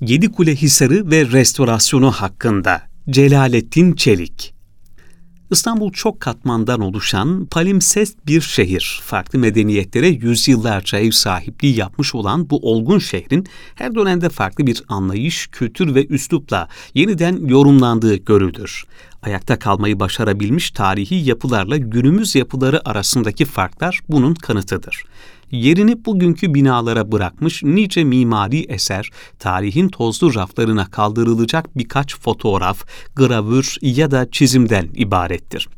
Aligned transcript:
Yedikule 0.00 0.56
Hisarı 0.56 1.10
ve 1.10 1.26
restorasyonu 1.26 2.10
hakkında 2.10 2.82
Celalettin 3.10 3.92
Çelik 3.92 4.54
İstanbul 5.50 5.92
çok 5.92 6.20
katmandan 6.20 6.80
oluşan 6.80 7.46
palimpsest 7.46 8.26
bir 8.26 8.40
şehir. 8.40 9.00
Farklı 9.04 9.38
medeniyetlere 9.38 10.08
yüzyıllarca 10.08 10.98
ev 10.98 11.10
sahipliği 11.10 11.78
yapmış 11.78 12.14
olan 12.14 12.50
bu 12.50 12.70
olgun 12.70 12.98
şehrin 12.98 13.46
her 13.74 13.94
dönemde 13.94 14.28
farklı 14.28 14.66
bir 14.66 14.82
anlayış, 14.88 15.46
kültür 15.46 15.94
ve 15.94 16.06
üslupla 16.06 16.68
yeniden 16.94 17.46
yorumlandığı 17.46 18.16
görülür. 18.16 18.84
Ayakta 19.22 19.58
kalmayı 19.58 20.00
başarabilmiş 20.00 20.70
tarihi 20.70 21.14
yapılarla 21.14 21.76
günümüz 21.76 22.34
yapıları 22.34 22.88
arasındaki 22.88 23.44
farklar 23.44 24.00
bunun 24.08 24.34
kanıtıdır 24.34 25.04
yerini 25.50 26.04
bugünkü 26.04 26.54
binalara 26.54 27.12
bırakmış 27.12 27.62
nice 27.62 28.04
mimari 28.04 28.60
eser, 28.60 29.10
tarihin 29.38 29.88
tozlu 29.88 30.34
raflarına 30.34 30.86
kaldırılacak 30.86 31.78
birkaç 31.78 32.18
fotoğraf, 32.18 32.84
gravür 33.16 33.76
ya 33.82 34.10
da 34.10 34.30
çizimden 34.30 34.88
ibarettir. 34.94 35.68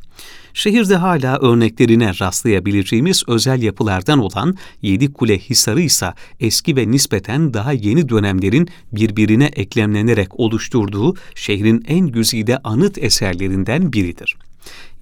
Şehirde 0.54 0.96
hala 0.96 1.38
örneklerine 1.38 2.12
rastlayabileceğimiz 2.20 3.22
özel 3.26 3.62
yapılardan 3.62 4.18
olan 4.18 4.56
Yedi 4.82 5.12
Kule 5.12 5.38
Hisarı 5.38 5.80
ise 5.80 6.14
eski 6.40 6.76
ve 6.76 6.90
nispeten 6.90 7.54
daha 7.54 7.72
yeni 7.72 8.08
dönemlerin 8.08 8.68
birbirine 8.92 9.44
eklemlenerek 9.44 10.40
oluşturduğu 10.40 11.14
şehrin 11.34 11.84
en 11.88 12.06
güzide 12.06 12.58
anıt 12.58 12.98
eserlerinden 12.98 13.92
biridir. 13.92 14.36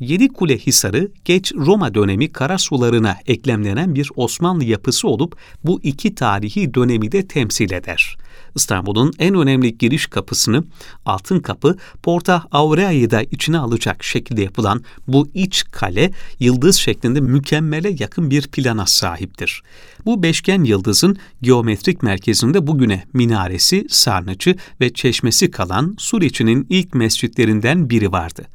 Yedi 0.00 0.28
Kule 0.28 0.58
Hisarı 0.58 1.10
geç 1.24 1.52
Roma 1.54 1.94
dönemi 1.94 2.32
karasularına 2.32 3.16
eklemlenen 3.26 3.94
bir 3.94 4.10
Osmanlı 4.16 4.64
yapısı 4.64 5.08
olup 5.08 5.36
bu 5.64 5.80
iki 5.82 6.14
tarihi 6.14 6.74
dönemi 6.74 7.12
de 7.12 7.28
temsil 7.28 7.72
eder. 7.72 8.16
İstanbul'un 8.54 9.12
en 9.18 9.34
önemli 9.34 9.78
giriş 9.78 10.06
kapısını 10.06 10.64
Altın 11.06 11.40
Kapı, 11.40 11.76
Porta 12.02 12.44
Aurea'yı 12.52 13.10
da 13.10 13.22
içine 13.22 13.58
alacak 13.58 14.04
şekilde 14.04 14.42
yapılan 14.42 14.84
bu 15.08 15.28
iç 15.34 15.64
kale 15.70 16.10
yıldız 16.40 16.76
şeklinde 16.76 17.20
mükemmele 17.20 17.96
yakın 17.98 18.30
bir 18.30 18.48
plana 18.48 18.86
sahiptir. 18.86 19.62
Bu 20.06 20.22
beşgen 20.22 20.64
yıldızın 20.64 21.18
geometrik 21.42 22.02
merkezinde 22.02 22.66
bugüne 22.66 23.04
minaresi, 23.12 23.86
sarnıcı 23.88 24.56
ve 24.80 24.92
çeşmesi 24.92 25.50
kalan 25.50 25.94
Suriçi'nin 25.98 26.66
ilk 26.70 26.94
mescitlerinden 26.94 27.90
biri 27.90 28.12
vardı. 28.12 28.46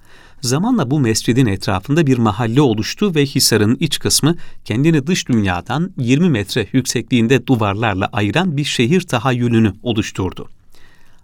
Zamanla 0.42 0.92
bu 0.92 1.00
mescidin 1.00 1.46
etrafında 1.46 2.08
bir 2.08 2.18
mahalle 2.18 2.62
oluştu 2.62 3.16
ve 3.16 3.26
Hisar'ın 3.26 3.78
iç 3.80 4.00
kısmı 4.00 4.36
kendini 4.66 5.08
dış 5.08 5.28
dünyadan 5.28 5.92
20 5.98 6.30
metre 6.30 6.68
yüksekliğinde 6.72 7.48
duvarlarla 7.48 8.10
ayıran 8.14 8.58
bir 8.58 8.64
şehir 8.64 9.02
tahayyülünü 9.02 9.74
oluşturdu. 9.84 10.50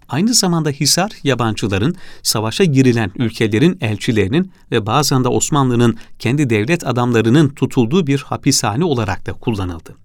Aynı 0.09 0.33
zamanda 0.33 0.69
Hisar, 0.69 1.11
yabancıların, 1.23 1.95
savaşa 2.23 2.63
girilen 2.63 3.11
ülkelerin 3.15 3.77
elçilerinin 3.81 4.51
ve 4.71 4.85
bazen 4.85 5.23
de 5.23 5.27
Osmanlı'nın 5.27 5.97
kendi 6.19 6.49
devlet 6.49 6.87
adamlarının 6.87 7.49
tutulduğu 7.49 8.07
bir 8.07 8.19
hapishane 8.19 8.83
olarak 8.83 9.25
da 9.25 9.33
kullanıldı. 9.33 9.95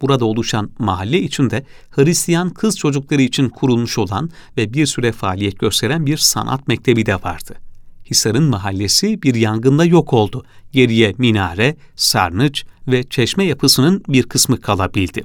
Burada 0.00 0.24
oluşan 0.24 0.70
mahalle 0.78 1.20
içinde 1.20 1.66
Hristiyan 1.90 2.50
kız 2.50 2.78
çocukları 2.78 3.22
için 3.22 3.48
kurulmuş 3.48 3.98
olan 3.98 4.30
ve 4.56 4.72
bir 4.72 4.86
süre 4.86 5.12
faaliyet 5.12 5.58
gösteren 5.58 6.06
bir 6.06 6.16
sanat 6.16 6.68
mektebi 6.68 7.06
de 7.06 7.14
vardı. 7.14 7.63
Hisar'ın 8.10 8.44
mahallesi 8.44 9.22
bir 9.22 9.34
yangında 9.34 9.84
yok 9.84 10.12
oldu. 10.12 10.44
Geriye 10.72 11.14
minare, 11.18 11.76
sarnıç 11.96 12.64
ve 12.88 13.02
çeşme 13.02 13.44
yapısının 13.44 14.02
bir 14.08 14.22
kısmı 14.22 14.60
kalabildi. 14.60 15.24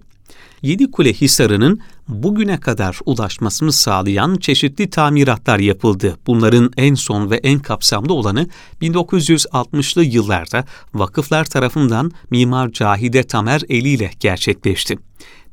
Yedikule 0.61 1.13
Hisarı'nın 1.13 1.79
bugüne 2.07 2.59
kadar 2.59 2.99
ulaşmasını 3.05 3.71
sağlayan 3.71 4.35
çeşitli 4.35 4.89
tamiratlar 4.89 5.59
yapıldı. 5.59 6.17
Bunların 6.27 6.71
en 6.77 6.93
son 6.93 7.31
ve 7.31 7.35
en 7.35 7.59
kapsamlı 7.59 8.13
olanı 8.13 8.47
1960'lı 8.81 10.03
yıllarda 10.03 10.65
vakıflar 10.93 11.45
tarafından 11.45 12.11
Mimar 12.31 12.71
Cahide 12.71 13.23
Tamer 13.23 13.61
eliyle 13.69 14.11
gerçekleşti 14.19 14.97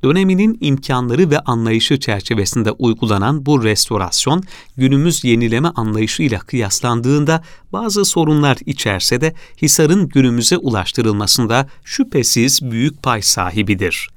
döneminin 0.05 0.59
imkanları 0.61 1.31
ve 1.31 1.39
anlayışı 1.39 2.01
çerçevesinde 2.01 2.71
uygulanan 2.71 3.47
bu 3.47 3.65
restorasyon, 3.65 4.43
günümüz 4.77 5.25
yenileme 5.25 5.69
anlayışıyla 5.69 6.39
kıyaslandığında 6.39 7.43
bazı 7.73 8.05
sorunlar 8.05 8.59
içerse 8.67 9.21
de 9.21 9.35
Hisar'ın 9.63 10.09
günümüze 10.09 10.57
ulaştırılmasında 10.57 11.69
şüphesiz 11.85 12.63
büyük 12.63 13.03
pay 13.03 13.23
sahibidir 13.23 14.09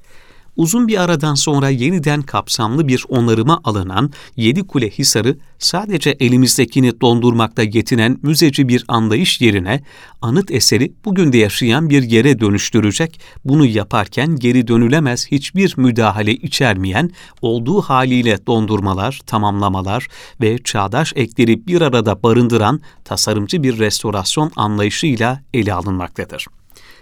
uzun 0.60 0.88
bir 0.88 1.02
aradan 1.02 1.34
sonra 1.34 1.68
yeniden 1.68 2.22
kapsamlı 2.22 2.88
bir 2.88 3.04
onarıma 3.08 3.60
alınan 3.64 4.10
Yedi 4.36 4.66
Kule 4.66 4.90
Hisarı 4.90 5.38
sadece 5.58 6.10
elimizdekini 6.10 7.00
dondurmakta 7.00 7.62
yetinen 7.62 8.18
müzeci 8.22 8.68
bir 8.68 8.84
anlayış 8.88 9.40
yerine 9.40 9.82
anıt 10.22 10.50
eseri 10.50 10.92
bugün 11.04 11.32
de 11.32 11.38
yaşayan 11.38 11.90
bir 11.90 12.02
yere 12.02 12.40
dönüştürecek, 12.40 13.20
bunu 13.44 13.66
yaparken 13.66 14.36
geri 14.36 14.68
dönülemez 14.68 15.26
hiçbir 15.26 15.74
müdahale 15.76 16.32
içermeyen, 16.32 17.10
olduğu 17.42 17.80
haliyle 17.80 18.46
dondurmalar, 18.46 19.20
tamamlamalar 19.26 20.06
ve 20.40 20.58
çağdaş 20.58 21.12
ekleri 21.16 21.66
bir 21.66 21.80
arada 21.80 22.22
barındıran 22.22 22.80
tasarımcı 23.04 23.62
bir 23.62 23.78
restorasyon 23.78 24.52
anlayışıyla 24.56 25.42
ele 25.54 25.74
alınmaktadır. 25.74 26.46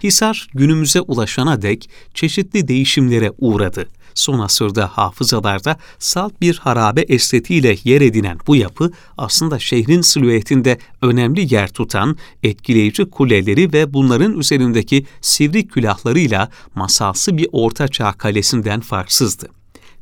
Hisar 0.03 0.47
günümüze 0.53 1.01
ulaşana 1.01 1.61
dek 1.61 1.89
çeşitli 2.13 2.67
değişimlere 2.67 3.31
uğradı. 3.37 3.89
Son 4.13 4.39
asırda 4.39 4.87
hafızalarda 4.87 5.77
salt 5.99 6.41
bir 6.41 6.57
harabe 6.57 7.01
estetiğiyle 7.01 7.75
yer 7.83 8.01
edinen 8.01 8.37
bu 8.47 8.55
yapı 8.55 8.91
aslında 9.17 9.59
şehrin 9.59 10.01
silüetinde 10.01 10.77
önemli 11.01 11.53
yer 11.53 11.69
tutan 11.69 12.17
etkileyici 12.43 13.05
kuleleri 13.05 13.73
ve 13.73 13.93
bunların 13.93 14.37
üzerindeki 14.37 15.05
sivri 15.21 15.67
külahlarıyla 15.67 16.49
masalsı 16.75 17.37
bir 17.37 17.47
ortaçağ 17.51 18.13
kalesinden 18.13 18.81
farksızdı 18.81 19.49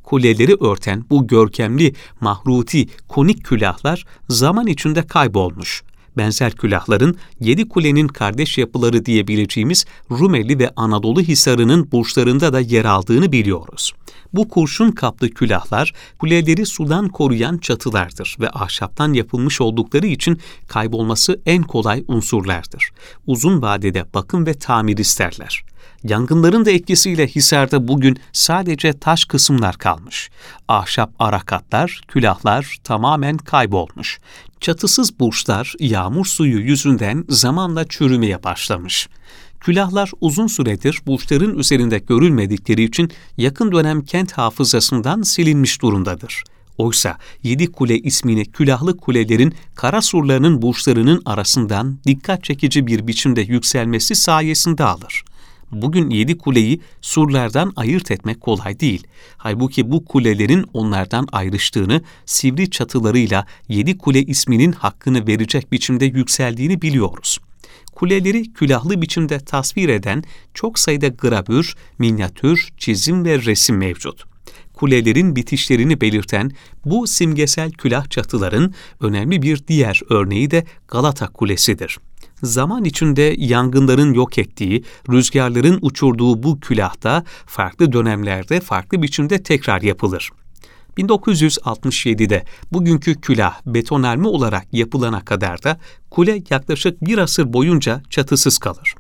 kuleleri 0.08 0.56
örten 0.60 1.06
bu 1.10 1.28
görkemli, 1.28 1.94
mahruti, 2.22 2.88
konik 3.08 3.46
külahlar 3.46 4.06
zaman 4.30 4.68
içinde 4.68 5.08
kaybolmuş 5.08 5.84
benzer 6.18 6.52
külahların 6.52 7.16
yedi 7.40 7.70
kulenin 7.70 8.08
kardeş 8.08 8.58
yapıları 8.58 9.06
diyebileceğimiz 9.06 9.86
Rumeli 10.12 10.60
ve 10.60 10.72
Anadolu 10.76 11.22
Hisarı'nın 11.22 11.92
burçlarında 11.92 12.54
da 12.54 12.60
yer 12.60 12.86
aldığını 12.86 13.32
biliyoruz. 13.32 13.94
Bu 14.34 14.50
kurşun 14.50 14.92
kaplı 14.92 15.30
külahlar 15.30 15.94
kuleleri 16.20 16.66
sudan 16.66 17.10
koruyan 17.10 17.58
çatılardır 17.58 18.36
ve 18.40 18.50
ahşaptan 18.50 19.14
yapılmış 19.14 19.62
oldukları 19.62 20.08
için 20.08 20.40
kaybolması 20.68 21.42
en 21.46 21.64
kolay 21.64 22.04
unsurlardır. 22.08 22.90
Uzun 23.28 23.62
vadede 23.62 24.06
bakım 24.14 24.46
ve 24.46 24.54
tamir 24.54 24.98
isterler. 24.98 25.64
Yangınların 26.04 26.66
da 26.66 26.72
etkisiyle 26.72 27.28
Hisar'da 27.28 27.88
bugün 27.88 28.20
sadece 28.34 28.94
taş 28.94 29.26
kısımlar 29.26 29.78
kalmış. 29.78 30.30
Ahşap 30.68 31.12
arakatlar, 31.20 32.02
külahlar 32.08 32.78
tamamen 32.84 33.38
kaybolmuş. 33.38 34.20
Çatısız 34.62 35.20
burçlar 35.20 35.74
yağmur 35.80 36.26
suyu 36.26 36.60
yüzünden 36.60 37.26
zamanla 37.30 37.88
çürümeye 37.88 38.44
başlamış. 38.44 39.10
Külahlar 39.60 40.12
uzun 40.22 40.48
süredir 40.48 41.02
burçların 41.08 41.58
üzerinde 41.60 42.00
görülmedikleri 42.00 42.84
için 42.84 43.12
yakın 43.38 43.72
dönem 43.72 44.02
kent 44.02 44.32
hafızasından 44.32 45.22
silinmiş 45.22 45.82
durumdadır. 45.82 46.44
Oysa 46.78 47.18
Yedi 47.44 47.72
Kule 47.72 48.00
ismini 48.00 48.46
külahlı 48.46 48.98
kulelerin 48.98 49.54
kara 49.76 50.02
surlarının 50.02 50.62
burçlarının 50.62 51.22
arasından 51.26 52.00
dikkat 52.06 52.44
çekici 52.44 52.88
bir 52.88 53.08
biçimde 53.08 53.42
yükselmesi 53.42 54.16
sayesinde 54.16 54.84
alır. 54.84 55.24
Bugün 55.72 56.10
yedi 56.10 56.38
kuleyi 56.38 56.82
surlardan 57.02 57.74
ayırt 57.76 58.12
etmek 58.12 58.42
kolay 58.42 58.80
değil. 58.80 59.08
Halbuki 59.38 59.92
bu 59.92 60.06
kulelerin 60.06 60.66
onlardan 60.74 61.28
ayrıştığını, 61.32 62.02
sivri 62.26 62.70
çatılarıyla 62.70 63.46
yedi 63.70 63.98
kule 63.98 64.24
isminin 64.24 64.72
hakkını 64.72 65.28
verecek 65.28 65.72
biçimde 65.72 66.06
yükseldiğini 66.06 66.82
biliyoruz. 66.82 67.40
Kuleleri 67.96 68.54
külahlı 68.54 69.02
biçimde 69.02 69.40
tasvir 69.40 69.90
eden 69.90 70.24
çok 70.54 70.80
sayıda 70.80 71.08
gravür, 71.08 71.76
minyatür, 72.00 72.70
çizim 72.78 73.26
ve 73.26 73.46
resim 73.46 73.78
mevcut 73.78 74.24
kulelerin 74.78 75.36
bitişlerini 75.36 76.02
belirten 76.02 76.52
bu 76.86 77.08
simgesel 77.08 77.72
külah 77.72 78.10
çatıların 78.10 78.74
önemli 79.00 79.42
bir 79.42 79.68
diğer 79.68 80.02
örneği 80.10 80.52
de 80.52 80.66
Galata 80.88 81.28
Kulesi'dir 81.28 81.98
zaman 82.44 82.84
içinde 82.84 83.36
yangınların 83.38 84.14
yok 84.14 84.38
ettiği, 84.38 84.84
rüzgarların 85.10 85.80
uçurduğu 85.82 86.44
bu 86.44 86.60
külahta 86.60 87.24
farklı 87.46 87.92
dönemlerde 87.92 88.60
farklı 88.60 89.02
biçimde 89.02 89.44
tekrar 89.44 89.82
yapılır. 89.82 90.32
1967'de 90.98 92.44
bugünkü 92.72 93.22
külah 93.22 93.60
betonarme 93.66 94.28
olarak 94.28 94.74
yapılana 94.74 95.26
kadar 95.26 95.64
da 95.64 95.80
kule 96.10 96.44
yaklaşık 96.50 97.06
bir 97.06 97.18
asır 97.18 97.54
boyunca 97.54 98.02
çatısız 98.10 98.58
kalır. 98.58 98.96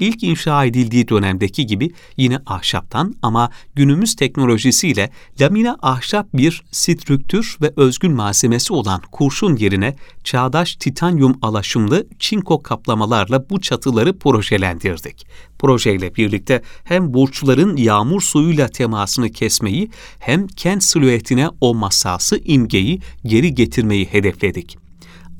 ilk 0.00 0.22
inşa 0.22 0.64
edildiği 0.64 1.08
dönemdeki 1.08 1.66
gibi 1.66 1.90
yine 2.16 2.38
ahşaptan 2.46 3.14
ama 3.22 3.50
günümüz 3.74 4.16
teknolojisiyle 4.16 5.10
lamine 5.40 5.72
ahşap 5.82 6.26
bir 6.34 6.62
strüktür 6.70 7.56
ve 7.62 7.72
özgün 7.76 8.12
malzemesi 8.12 8.72
olan 8.72 9.02
kurşun 9.12 9.56
yerine 9.56 9.96
çağdaş 10.24 10.76
titanyum 10.76 11.38
alaşımlı 11.42 12.06
çinko 12.18 12.62
kaplamalarla 12.62 13.50
bu 13.50 13.60
çatıları 13.60 14.18
projelendirdik. 14.18 15.26
Projeyle 15.58 16.14
birlikte 16.14 16.62
hem 16.84 17.14
burçların 17.14 17.76
yağmur 17.76 18.20
suyuyla 18.20 18.68
temasını 18.68 19.30
kesmeyi 19.30 19.90
hem 20.18 20.46
kent 20.46 20.84
silüetine 20.84 21.48
o 21.60 21.74
masası 21.74 22.40
imgeyi 22.44 23.00
geri 23.24 23.54
getirmeyi 23.54 24.06
hedefledik. 24.06 24.79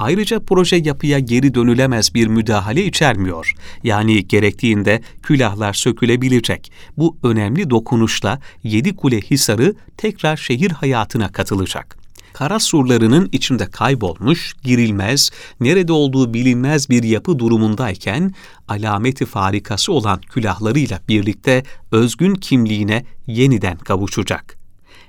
Ayrıca 0.01 0.41
proje 0.41 0.77
yapıya 0.77 1.19
geri 1.19 1.55
dönülemez 1.55 2.15
bir 2.15 2.27
müdahale 2.27 2.85
içermiyor. 2.85 3.55
Yani 3.85 4.29
gerektiğinde 4.29 5.01
külahlar 5.23 5.73
sökülebilecek. 5.73 6.73
Bu 6.97 7.17
önemli 7.23 7.71
dokunuşla 7.71 8.41
Yedi 8.63 8.97
Kule 8.97 9.21
Hisarı 9.21 9.75
tekrar 9.97 10.37
şehir 10.37 10.71
hayatına 10.71 11.33
katılacak. 11.33 11.97
Kara 12.33 12.61
surlarının 12.61 13.29
içinde 13.33 13.67
kaybolmuş, 13.67 14.55
girilmez, 14.63 15.31
nerede 15.61 15.93
olduğu 15.93 16.35
bilinmez 16.35 16.91
bir 16.91 17.03
yapı 17.03 17.39
durumundayken 17.39 18.35
alameti 18.69 19.27
farikası 19.27 19.93
olan 19.93 20.21
külahlarıyla 20.21 21.01
birlikte 21.09 21.63
özgün 21.93 22.35
kimliğine 22.35 23.05
yeniden 23.27 23.77
kavuşacak. 23.79 24.60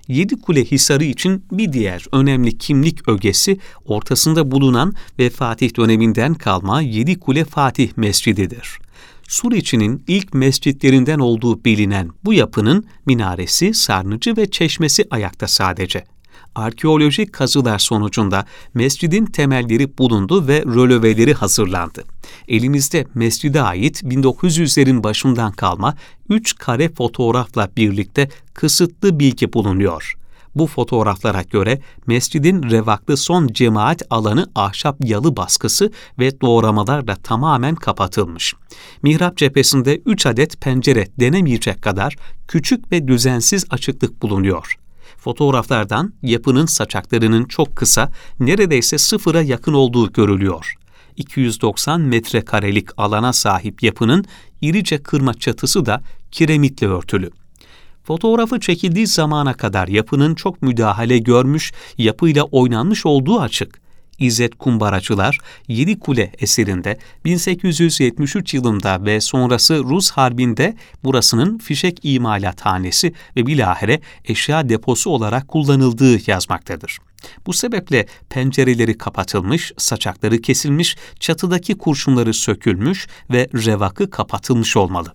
Yedi 0.08 0.42
Kule 0.42 0.66
Hisarı 0.66 1.04
için 1.04 1.46
bir 1.52 1.74
diğer 1.74 2.06
önemli 2.12 2.58
kimlik 2.58 3.08
ögesi 3.08 3.58
ortasında 3.86 4.52
bulunan 4.52 4.96
ve 5.20 5.30
Fatih 5.30 5.78
döneminden 5.78 6.34
kalma 6.34 6.82
Yedi 6.82 7.20
Kule 7.20 7.46
Fatih 7.46 7.90
Mescididir. 7.96 8.80
Suriçi'nin 9.28 10.04
ilk 10.08 10.34
mescitlerinden 10.34 11.20
olduğu 11.20 11.66
bilinen 11.66 12.10
bu 12.24 12.34
yapının 12.34 12.86
minaresi, 13.06 13.74
sarnıcı 13.74 14.38
ve 14.38 14.52
çeşmesi 14.52 15.06
ayakta 15.10 15.48
sadece 15.48 16.04
arkeolojik 16.56 17.34
kazılar 17.34 17.80
sonucunda 17.80 18.46
mescidin 18.74 19.26
temelleri 19.26 19.98
bulundu 19.98 20.48
ve 20.48 20.62
röleveleri 20.62 21.34
hazırlandı. 21.34 22.04
Elimizde 22.48 23.06
mescide 23.14 23.62
ait 23.62 24.04
1900'lerin 24.04 25.04
başından 25.04 25.52
kalma 25.52 25.96
3 26.30 26.56
kare 26.56 26.90
fotoğrafla 26.90 27.70
birlikte 27.78 28.30
kısıtlı 28.54 29.20
bilgi 29.20 29.54
bulunuyor. 29.54 30.16
Bu 30.56 30.68
fotoğraflara 30.68 31.42
göre 31.42 31.82
mescidin 32.08 32.64
revaklı 32.64 33.18
son 33.18 33.48
cemaat 33.48 34.02
alanı 34.10 34.52
ahşap 34.56 35.06
yalı 35.06 35.38
baskısı 35.38 35.92
ve 36.20 36.42
doğramalarla 36.42 37.16
tamamen 37.16 37.76
kapatılmış. 37.76 38.54
Mihrap 39.04 39.38
cephesinde 39.38 40.02
3 40.06 40.26
adet 40.26 40.62
pencere 40.62 41.08
denemeyecek 41.20 41.82
kadar 41.82 42.16
küçük 42.48 42.92
ve 42.92 43.08
düzensiz 43.08 43.66
açıklık 43.70 44.22
bulunuyor. 44.22 44.76
Fotoğraflardan 45.18 46.14
yapının 46.24 46.66
saçaklarının 46.66 47.46
çok 47.46 47.76
kısa, 47.76 48.12
neredeyse 48.40 48.98
sıfıra 48.98 49.42
yakın 49.42 49.74
olduğu 49.74 50.14
görülüyor. 50.14 50.76
290 51.22 52.02
metrekarelik 52.02 52.90
alana 52.98 53.34
sahip 53.34 53.84
yapının 53.84 54.26
irice 54.62 55.04
kırma 55.04 55.34
çatısı 55.34 55.86
da 55.86 56.02
kiremitle 56.32 56.88
örtülü. 56.88 57.30
Fotoğrafı 58.04 58.60
çekildiği 58.60 59.08
zamana 59.08 59.54
kadar 59.54 59.88
yapının 59.88 60.36
çok 60.36 60.62
müdahale 60.62 61.18
görmüş, 61.18 61.74
yapıyla 61.98 62.44
oynanmış 62.44 63.06
olduğu 63.06 63.40
açık. 63.40 63.82
İzzet 64.20 64.56
Kumbaracılar, 64.56 65.38
Yedi 65.68 66.00
Kule 66.00 66.32
eserinde 66.40 67.00
1873 67.26 68.54
yılında 68.54 69.06
ve 69.06 69.22
sonrası 69.22 69.84
Rus 69.84 70.12
Harbi'nde 70.12 70.76
burasının 71.04 71.58
fişek 71.58 72.00
imalathanesi 72.04 73.14
ve 73.36 73.48
bilahare 73.48 74.00
eşya 74.26 74.70
deposu 74.70 75.10
olarak 75.10 75.48
kullanıldığı 75.48 76.32
yazmaktadır. 76.32 76.98
Bu 77.46 77.54
sebeple 77.54 78.06
pencereleri 78.30 78.98
kapatılmış, 78.98 79.72
saçakları 79.78 80.42
kesilmiş, 80.42 80.98
çatıdaki 81.20 81.78
kurşunları 81.78 82.34
sökülmüş 82.34 83.08
ve 83.32 83.48
revakı 83.54 84.10
kapatılmış 84.10 84.78
olmalı. 84.78 85.14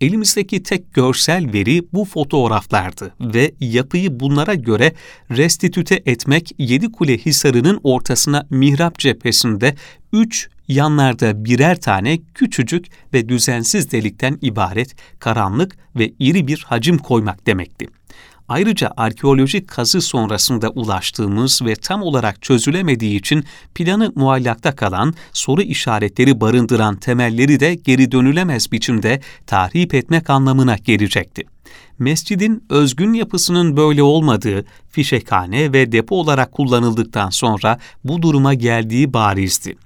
Elimizdeki 0.00 0.62
tek 0.62 0.94
görsel 0.94 1.52
veri 1.52 1.82
bu 1.92 2.04
fotoğraflardı 2.04 3.14
ve 3.20 3.52
yapıyı 3.60 4.20
bunlara 4.20 4.54
göre 4.54 4.92
restitüte 5.30 6.02
etmek 6.06 6.52
Yedikule 6.58 7.18
Hisarı'nın 7.18 7.80
ortasına 7.84 8.46
mihrap 8.50 8.98
cephesinde 8.98 9.74
üç 10.12 10.48
yanlarda 10.68 11.44
birer 11.44 11.80
tane 11.80 12.18
küçücük 12.34 12.86
ve 13.14 13.28
düzensiz 13.28 13.92
delikten 13.92 14.38
ibaret 14.42 14.94
karanlık 15.18 15.76
ve 15.96 16.12
iri 16.18 16.46
bir 16.46 16.64
hacim 16.68 16.98
koymak 16.98 17.46
demekti. 17.46 17.86
Ayrıca 18.50 18.90
arkeolojik 18.96 19.68
kazı 19.68 20.00
sonrasında 20.00 20.70
ulaştığımız 20.70 21.62
ve 21.64 21.74
tam 21.74 22.02
olarak 22.02 22.42
çözülemediği 22.42 23.18
için 23.18 23.44
planı 23.74 24.12
muallakta 24.14 24.76
kalan, 24.76 25.14
soru 25.32 25.62
işaretleri 25.62 26.40
barındıran 26.40 26.96
temelleri 26.96 27.60
de 27.60 27.74
geri 27.74 28.12
dönülemez 28.12 28.72
biçimde 28.72 29.20
tahrip 29.46 29.94
etmek 29.94 30.30
anlamına 30.30 30.76
gelecekti. 30.76 31.42
Mescidin 31.98 32.64
özgün 32.70 33.12
yapısının 33.12 33.76
böyle 33.76 34.02
olmadığı, 34.02 34.64
fişekhane 34.88 35.72
ve 35.72 35.92
depo 35.92 36.16
olarak 36.16 36.52
kullanıldıktan 36.52 37.30
sonra 37.30 37.78
bu 38.04 38.22
duruma 38.22 38.54
geldiği 38.54 39.12
barizdi. 39.12 39.76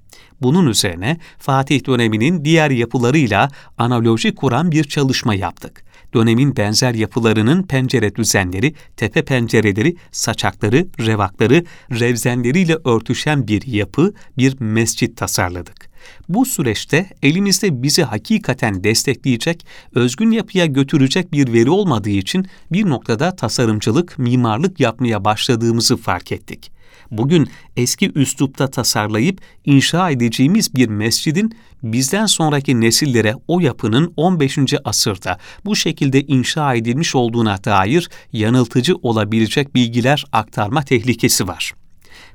Bunun 0.43 0.67
üzerine 0.67 1.19
Fatih 1.39 1.87
döneminin 1.87 2.45
diğer 2.45 2.71
yapılarıyla 2.71 3.49
analoji 3.79 4.35
kuran 4.35 4.73
bir 4.73 4.85
çalışma 4.85 5.35
yaptık 5.35 5.85
dönemin 6.15 6.57
benzer 6.57 6.95
yapılarının 6.95 7.63
pencere 7.63 8.15
düzenleri, 8.15 8.75
tepe 8.97 9.25
pencereleri, 9.25 9.97
saçakları, 10.13 10.87
revakları, 10.99 11.65
revzenleriyle 11.91 12.77
örtüşen 12.85 13.49
bir 13.49 13.67
yapı, 13.67 14.15
bir 14.39 14.61
mescit 14.61 15.17
tasarladık. 15.17 15.95
Bu 16.29 16.47
süreçte 16.47 17.07
elimizde 17.23 17.83
bizi 17.83 18.03
hakikaten 18.03 18.85
destekleyecek, 18.85 19.67
özgün 19.95 20.31
yapıya 20.31 20.67
götürecek 20.67 21.33
bir 21.33 21.53
veri 21.53 21.71
olmadığı 21.71 22.11
için 22.11 22.47
bir 22.73 22.89
noktada 22.89 23.37
tasarımcılık, 23.37 24.19
mimarlık 24.19 24.81
yapmaya 24.81 25.25
başladığımızı 25.25 25.97
fark 25.97 26.33
ettik 26.33 26.74
bugün 27.11 27.49
eski 27.77 28.13
üslupta 28.15 28.71
tasarlayıp 28.71 29.41
inşa 29.65 30.11
edeceğimiz 30.11 30.75
bir 30.75 30.89
mescidin 30.89 31.57
bizden 31.83 32.27
sonraki 32.27 32.81
nesillere 32.81 33.35
o 33.49 33.61
yapının 33.61 34.13
15. 34.17 34.59
asırda 34.85 35.39
bu 35.65 35.77
şekilde 35.77 36.21
inşa 36.21 36.75
edilmiş 36.75 37.15
olduğuna 37.15 37.65
dair 37.65 38.11
yanıltıcı 38.33 38.95
olabilecek 38.97 39.75
bilgiler 39.75 40.25
aktarma 40.33 40.83
tehlikesi 40.83 41.49
var. 41.49 41.73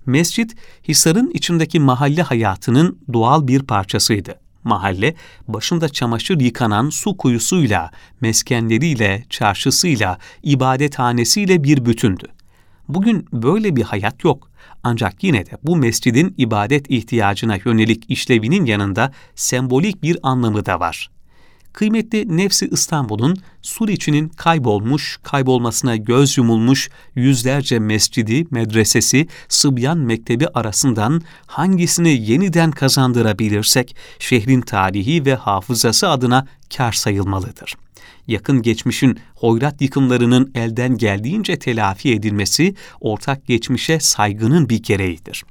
Mescit, 0.05 0.55
Hisar'ın 0.87 1.31
içindeki 1.33 1.79
mahalle 1.79 2.21
hayatının 2.21 2.99
doğal 3.13 3.47
bir 3.47 3.61
parçasıydı. 3.61 4.39
Mahalle, 4.63 5.15
başında 5.47 5.89
çamaşır 5.89 6.39
yıkanan 6.39 6.89
su 6.89 7.17
kuyusuyla, 7.17 7.91
meskenleriyle, 8.21 9.23
çarşısıyla, 9.29 10.17
ibadethanesiyle 10.43 11.63
bir 11.63 11.85
bütündü. 11.85 12.27
Bugün 12.87 13.25
böyle 13.33 13.75
bir 13.75 13.83
hayat 13.83 14.23
yok. 14.23 14.48
Ancak 14.83 15.23
yine 15.23 15.45
de 15.45 15.51
bu 15.63 15.75
mescidin 15.75 16.35
ibadet 16.37 16.91
ihtiyacına 16.91 17.57
yönelik 17.65 18.09
işlevinin 18.09 18.65
yanında 18.65 19.11
sembolik 19.35 20.03
bir 20.03 20.17
anlamı 20.23 20.65
da 20.65 20.79
var. 20.79 21.09
Kıymetli 21.73 22.37
Nefsi 22.37 22.67
İstanbul'un 22.67 23.37
Suriçi'nin 23.61 24.29
kaybolmuş, 24.29 25.19
kaybolmasına 25.23 25.95
göz 25.95 26.37
yumulmuş 26.37 26.89
yüzlerce 27.15 27.79
mescidi, 27.79 28.45
medresesi, 28.51 29.27
Sıbyan 29.49 29.97
Mektebi 29.97 30.47
arasından 30.47 31.21
hangisini 31.47 32.31
yeniden 32.31 32.71
kazandırabilirsek 32.71 33.95
şehrin 34.19 34.61
tarihi 34.61 35.25
ve 35.25 35.35
hafızası 35.35 36.09
adına 36.09 36.47
kar 36.77 36.91
sayılmalıdır.'' 36.91 37.89
yakın 38.29 38.61
geçmişin 38.61 39.19
hoyrat 39.35 39.81
yıkımlarının 39.81 40.51
elden 40.55 40.97
geldiğince 40.97 41.59
telafi 41.59 42.13
edilmesi 42.13 42.75
ortak 43.01 43.47
geçmişe 43.47 43.99
saygının 43.99 44.69
bir 44.69 44.83
gereğidir. 44.83 45.43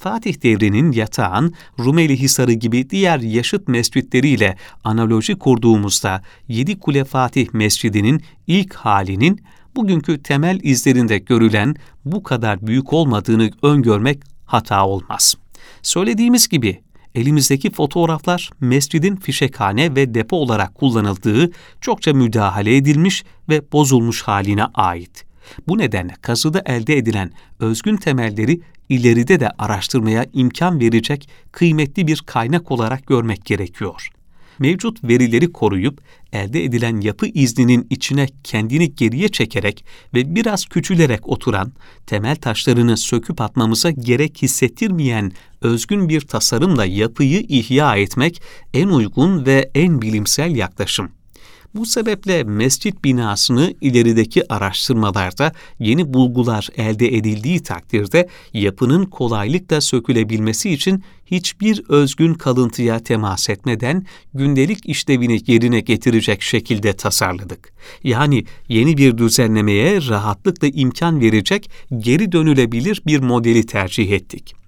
Fatih 0.00 0.42
devrinin 0.42 0.92
yatağın, 0.92 1.54
Rumeli 1.78 2.20
Hisarı 2.20 2.52
gibi 2.52 2.90
diğer 2.90 3.20
yaşıt 3.20 3.68
mescitleriyle 3.68 4.56
analoji 4.84 5.38
kurduğumuzda 5.38 6.22
Yedi 6.48 6.78
Kule 6.78 7.04
Fatih 7.04 7.48
Mescidi'nin 7.52 8.22
ilk 8.46 8.74
halinin 8.74 9.40
bugünkü 9.76 10.22
temel 10.22 10.60
izlerinde 10.62 11.18
görülen 11.18 11.76
bu 12.04 12.22
kadar 12.22 12.66
büyük 12.66 12.92
olmadığını 12.92 13.50
öngörmek 13.62 14.22
hata 14.46 14.86
olmaz. 14.86 15.34
Söylediğimiz 15.82 16.48
gibi 16.48 16.80
elimizdeki 17.14 17.70
fotoğraflar 17.70 18.50
mescidin 18.60 19.16
fişekhane 19.16 19.94
ve 19.96 20.14
depo 20.14 20.36
olarak 20.36 20.74
kullanıldığı 20.74 21.50
çokça 21.80 22.12
müdahale 22.12 22.76
edilmiş 22.76 23.24
ve 23.48 23.72
bozulmuş 23.72 24.22
haline 24.22 24.64
ait. 24.64 25.24
Bu 25.68 25.78
nedenle 25.78 26.14
kazıda 26.22 26.62
elde 26.66 26.96
edilen 26.96 27.32
özgün 27.58 27.96
temelleri 27.96 28.60
ileride 28.90 29.40
de 29.40 29.50
araştırmaya 29.58 30.26
imkan 30.32 30.80
verecek 30.80 31.28
kıymetli 31.52 32.06
bir 32.06 32.22
kaynak 32.26 32.70
olarak 32.70 33.06
görmek 33.06 33.44
gerekiyor. 33.44 34.08
Mevcut 34.58 35.04
verileri 35.04 35.52
koruyup 35.52 36.00
elde 36.32 36.64
edilen 36.64 37.00
yapı 37.00 37.26
izninin 37.26 37.86
içine 37.90 38.28
kendini 38.44 38.94
geriye 38.94 39.28
çekerek 39.28 39.84
ve 40.14 40.34
biraz 40.34 40.64
küçülerek 40.64 41.28
oturan, 41.28 41.72
temel 42.06 42.36
taşlarını 42.36 42.96
söküp 42.96 43.40
atmamıza 43.40 43.90
gerek 43.90 44.42
hissettirmeyen 44.42 45.32
özgün 45.60 46.08
bir 46.08 46.20
tasarımla 46.20 46.84
yapıyı 46.84 47.40
ihya 47.48 47.96
etmek 47.96 48.42
en 48.74 48.88
uygun 48.88 49.46
ve 49.46 49.70
en 49.74 50.02
bilimsel 50.02 50.56
yaklaşım. 50.56 51.19
Bu 51.74 51.86
sebeple 51.86 52.44
mescit 52.44 53.04
binasını 53.04 53.74
ilerideki 53.80 54.52
araştırmalarda 54.52 55.52
yeni 55.78 56.14
bulgular 56.14 56.68
elde 56.76 57.16
edildiği 57.16 57.60
takdirde 57.60 58.28
yapının 58.54 59.04
kolaylıkla 59.04 59.80
sökülebilmesi 59.80 60.70
için 60.70 61.04
hiçbir 61.26 61.82
özgün 61.88 62.34
kalıntıya 62.34 62.98
temas 62.98 63.50
etmeden 63.50 64.06
gündelik 64.34 64.88
işlevini 64.88 65.40
yerine 65.46 65.80
getirecek 65.80 66.42
şekilde 66.42 66.92
tasarladık. 66.92 67.72
Yani 68.04 68.44
yeni 68.68 68.96
bir 68.96 69.18
düzenlemeye 69.18 70.08
rahatlıkla 70.08 70.68
imkan 70.68 71.20
verecek 71.20 71.70
geri 71.98 72.32
dönülebilir 72.32 73.02
bir 73.06 73.20
modeli 73.20 73.66
tercih 73.66 74.10
ettik. 74.12 74.59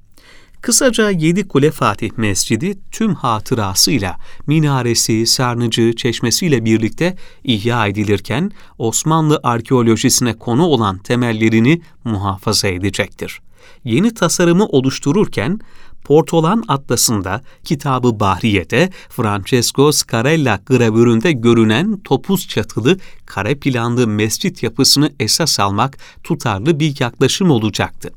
Kısaca 0.62 1.10
Yedi 1.10 1.48
Kule 1.48 1.70
Fatih 1.70 2.10
Mescidi 2.16 2.74
tüm 2.90 3.14
hatırasıyla, 3.14 4.16
minaresi, 4.46 5.26
sarnıcı, 5.26 5.92
çeşmesiyle 5.96 6.64
birlikte 6.64 7.16
ihya 7.44 7.86
edilirken 7.86 8.50
Osmanlı 8.78 9.40
arkeolojisine 9.42 10.38
konu 10.38 10.66
olan 10.66 10.98
temellerini 10.98 11.82
muhafaza 12.04 12.68
edecektir. 12.68 13.40
Yeni 13.84 14.14
tasarımı 14.14 14.66
oluştururken 14.66 15.60
Portolan 16.04 16.64
Atlası'nda 16.68 17.42
Kitabı 17.64 18.20
Bahriye'de 18.20 18.90
Francesco 19.08 19.92
Scarella 19.92 20.60
gravüründe 20.66 21.32
görünen 21.32 21.98
topuz 22.00 22.48
çatılı 22.48 22.98
kare 23.26 23.54
planlı 23.54 24.06
mescit 24.06 24.62
yapısını 24.62 25.12
esas 25.20 25.60
almak 25.60 25.98
tutarlı 26.24 26.80
bir 26.80 27.00
yaklaşım 27.00 27.50
olacaktı. 27.50 28.10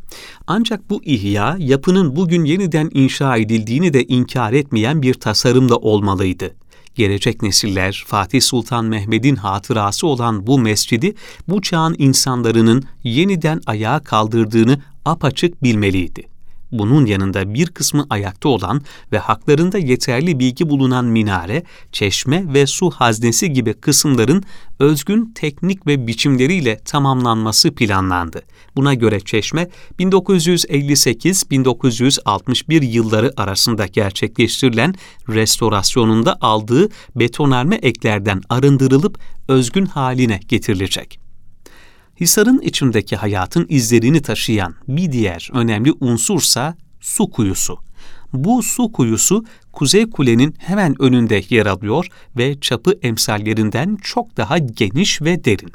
Ancak 0.47 0.89
bu 0.89 1.03
ihya 1.03 1.55
yapının 1.59 2.15
bugün 2.15 2.45
yeniden 2.45 2.89
inşa 2.93 3.37
edildiğini 3.37 3.93
de 3.93 4.03
inkar 4.03 4.53
etmeyen 4.53 5.01
bir 5.01 5.13
tasarımda 5.13 5.77
olmalıydı 5.77 6.55
gelecek 6.95 7.41
nesiller 7.41 8.03
Fatih 8.07 8.41
Sultan 8.41 8.85
Mehmet'in 8.85 9.35
hatırası 9.35 10.07
olan 10.07 10.47
bu 10.47 10.59
mescidi 10.59 11.15
bu 11.47 11.61
çağın 11.61 11.95
insanlarının 11.97 12.83
yeniden 13.03 13.61
ayağa 13.65 13.99
kaldırdığını 13.99 14.81
apaçık 15.05 15.63
bilmeliydi. 15.63 16.34
Bunun 16.71 17.05
yanında 17.05 17.53
bir 17.53 17.67
kısmı 17.67 18.07
ayakta 18.09 18.49
olan 18.49 18.81
ve 19.11 19.17
haklarında 19.17 19.77
yeterli 19.77 20.39
bilgi 20.39 20.69
bulunan 20.69 21.05
minare, 21.05 21.63
çeşme 21.91 22.53
ve 22.53 22.67
su 22.67 22.89
haznesi 22.89 23.53
gibi 23.53 23.73
kısımların 23.73 24.43
özgün 24.79 25.31
teknik 25.35 25.87
ve 25.87 26.07
biçimleriyle 26.07 26.79
tamamlanması 26.79 27.75
planlandı. 27.75 28.41
Buna 28.75 28.93
göre 28.93 29.19
çeşme 29.19 29.69
1958-1961 29.99 32.85
yılları 32.85 33.33
arasında 33.37 33.85
gerçekleştirilen 33.85 34.95
restorasyonunda 35.29 36.37
aldığı 36.41 36.89
betonarme 37.15 37.75
eklerden 37.75 38.41
arındırılıp 38.49 39.19
özgün 39.47 39.85
haline 39.85 40.39
getirilecek. 40.47 41.24
Hisar'ın 42.21 42.59
içindeki 42.59 43.15
hayatın 43.15 43.65
izlerini 43.69 44.21
taşıyan 44.21 44.75
bir 44.87 45.11
diğer 45.11 45.49
önemli 45.53 45.93
unsursa 45.99 46.77
su 46.99 47.29
kuyusu. 47.29 47.77
Bu 48.33 48.63
su 48.63 48.91
kuyusu 48.91 49.45
Kuzey 49.71 50.09
Kule'nin 50.09 50.55
hemen 50.57 51.01
önünde 51.01 51.43
yer 51.49 51.65
alıyor 51.65 52.07
ve 52.37 52.59
çapı 52.59 52.99
emsallerinden 53.01 53.97
çok 54.03 54.37
daha 54.37 54.57
geniş 54.57 55.21
ve 55.21 55.45
derin. 55.45 55.71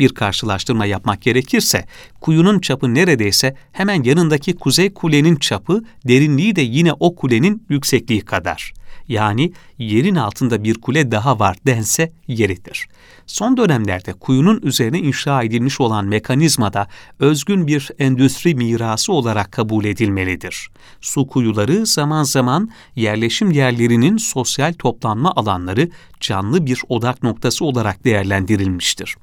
Bir 0.00 0.14
karşılaştırma 0.14 0.86
yapmak 0.86 1.22
gerekirse, 1.22 1.86
kuyunun 2.20 2.58
çapı 2.58 2.94
neredeyse 2.94 3.56
hemen 3.72 4.02
yanındaki 4.02 4.56
Kuzey 4.56 4.94
Kule'nin 4.94 5.36
çapı, 5.36 5.84
derinliği 6.08 6.56
de 6.56 6.60
yine 6.60 6.92
o 6.92 7.14
kulenin 7.14 7.66
yüksekliği 7.68 8.20
kadar 8.20 8.72
yani 9.08 9.52
yerin 9.78 10.14
altında 10.14 10.64
bir 10.64 10.74
kule 10.74 11.10
daha 11.10 11.38
var 11.38 11.56
dense 11.66 12.12
yeridir. 12.28 12.88
Son 13.26 13.56
dönemlerde 13.56 14.12
kuyunun 14.12 14.60
üzerine 14.62 14.98
inşa 14.98 15.42
edilmiş 15.42 15.80
olan 15.80 16.06
mekanizmada 16.06 16.88
özgün 17.18 17.66
bir 17.66 17.90
endüstri 17.98 18.54
mirası 18.54 19.12
olarak 19.12 19.52
kabul 19.52 19.84
edilmelidir. 19.84 20.68
Su 21.00 21.26
kuyuları 21.26 21.86
zaman 21.86 22.22
zaman 22.22 22.70
yerleşim 22.96 23.50
yerlerinin 23.50 24.16
sosyal 24.16 24.72
toplanma 24.72 25.32
alanları 25.36 25.90
canlı 26.20 26.66
bir 26.66 26.82
odak 26.88 27.22
noktası 27.22 27.64
olarak 27.64 28.04
değerlendirilmiştir 28.04 29.16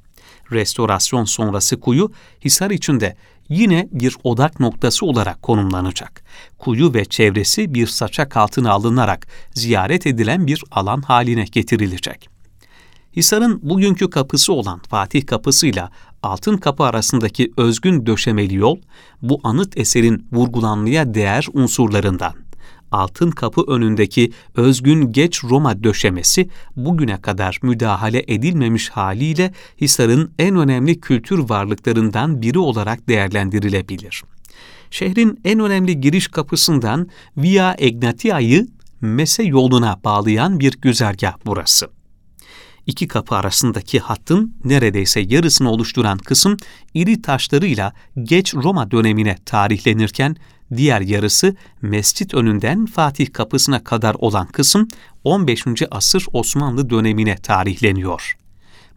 restorasyon 0.51 1.23
sonrası 1.23 1.79
kuyu 1.79 2.11
Hisar 2.45 2.71
içinde 2.71 3.15
yine 3.49 3.87
bir 3.91 4.15
odak 4.23 4.59
noktası 4.59 5.05
olarak 5.05 5.41
konumlanacak. 5.41 6.23
Kuyu 6.57 6.93
ve 6.93 7.05
çevresi 7.05 7.73
bir 7.73 7.87
saçak 7.87 8.37
altına 8.37 8.71
alınarak 8.71 9.27
ziyaret 9.53 10.07
edilen 10.07 10.47
bir 10.47 10.63
alan 10.71 11.01
haline 11.01 11.43
getirilecek. 11.43 12.29
Hisar'ın 13.15 13.59
bugünkü 13.63 14.09
kapısı 14.09 14.53
olan 14.53 14.79
Fatih 14.79 15.25
Kapısı 15.25 15.67
ile 15.67 15.83
Altın 16.23 16.57
Kapı 16.57 16.83
arasındaki 16.83 17.51
özgün 17.57 18.05
döşemeli 18.05 18.55
yol, 18.55 18.77
bu 19.21 19.39
anıt 19.43 19.77
eserin 19.77 20.27
vurgulanmaya 20.31 21.13
değer 21.13 21.47
unsurlarından 21.53 22.33
altın 22.91 23.31
kapı 23.31 23.61
önündeki 23.67 24.31
özgün 24.55 25.11
geç 25.11 25.43
Roma 25.43 25.83
döşemesi 25.83 26.49
bugüne 26.75 27.21
kadar 27.21 27.59
müdahale 27.61 28.23
edilmemiş 28.27 28.89
haliyle 28.89 29.53
Hisar'ın 29.81 30.31
en 30.39 30.55
önemli 30.55 30.99
kültür 30.99 31.49
varlıklarından 31.49 32.41
biri 32.41 32.59
olarak 32.59 33.07
değerlendirilebilir. 33.09 34.23
Şehrin 34.91 35.39
en 35.45 35.59
önemli 35.59 36.01
giriş 36.01 36.27
kapısından 36.27 37.07
Via 37.37 37.75
Egnatia'yı 37.77 38.67
Mese 39.01 39.43
yoluna 39.43 39.99
bağlayan 40.03 40.59
bir 40.59 40.81
güzergah 40.81 41.33
burası. 41.45 41.89
İki 42.85 43.07
kapı 43.07 43.35
arasındaki 43.35 43.99
hattın 43.99 44.55
neredeyse 44.63 45.19
yarısını 45.19 45.71
oluşturan 45.71 46.17
kısım 46.17 46.57
iri 46.93 47.21
taşlarıyla 47.21 47.93
geç 48.23 48.55
Roma 48.55 48.91
dönemine 48.91 49.35
tarihlenirken 49.45 50.35
diğer 50.75 51.01
yarısı 51.01 51.55
mescit 51.81 52.33
önünden 52.33 52.85
Fatih 52.85 53.33
kapısına 53.33 53.83
kadar 53.83 54.15
olan 54.19 54.47
kısım 54.47 54.87
15. 55.23 55.65
asır 55.91 56.25
Osmanlı 56.33 56.89
dönemine 56.89 57.35
tarihleniyor. 57.35 58.35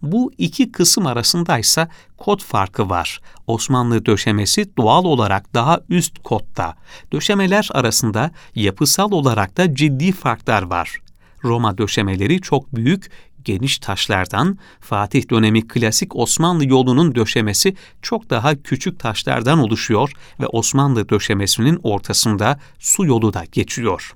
Bu 0.02 0.32
iki 0.38 0.72
kısım 0.72 1.06
arasındaysa 1.06 1.88
kod 2.18 2.40
farkı 2.40 2.90
var. 2.90 3.20
Osmanlı 3.46 4.06
döşemesi 4.06 4.76
doğal 4.76 5.04
olarak 5.04 5.54
daha 5.54 5.80
üst 5.88 6.18
kodda. 6.18 6.74
Döşemeler 7.12 7.68
arasında 7.72 8.30
yapısal 8.54 9.12
olarak 9.12 9.56
da 9.56 9.74
ciddi 9.74 10.12
farklar 10.12 10.62
var. 10.62 11.00
Roma 11.44 11.78
döşemeleri 11.78 12.40
çok 12.40 12.76
büyük, 12.76 13.10
geniş 13.44 13.78
taşlardan, 13.78 14.58
Fatih 14.80 15.30
dönemi 15.30 15.68
klasik 15.68 16.16
Osmanlı 16.16 16.68
yolunun 16.68 17.14
döşemesi 17.14 17.76
çok 18.02 18.30
daha 18.30 18.62
küçük 18.62 19.00
taşlardan 19.00 19.58
oluşuyor 19.58 20.12
ve 20.40 20.46
Osmanlı 20.46 21.08
döşemesinin 21.08 21.80
ortasında 21.82 22.60
su 22.78 23.06
yolu 23.06 23.32
da 23.32 23.44
geçiyor. 23.52 24.12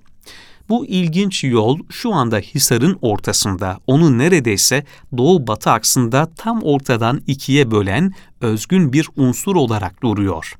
Bu 0.68 0.86
ilginç 0.86 1.44
yol 1.44 1.78
şu 1.90 2.14
anda 2.14 2.38
Hisar'ın 2.38 2.98
ortasında, 3.02 3.78
onu 3.86 4.18
neredeyse 4.18 4.84
doğu-batı 5.16 5.70
aksında 5.70 6.30
tam 6.36 6.62
ortadan 6.62 7.22
ikiye 7.26 7.70
bölen 7.70 8.12
özgün 8.40 8.92
bir 8.92 9.08
unsur 9.16 9.56
olarak 9.56 10.02
duruyor. 10.02 10.54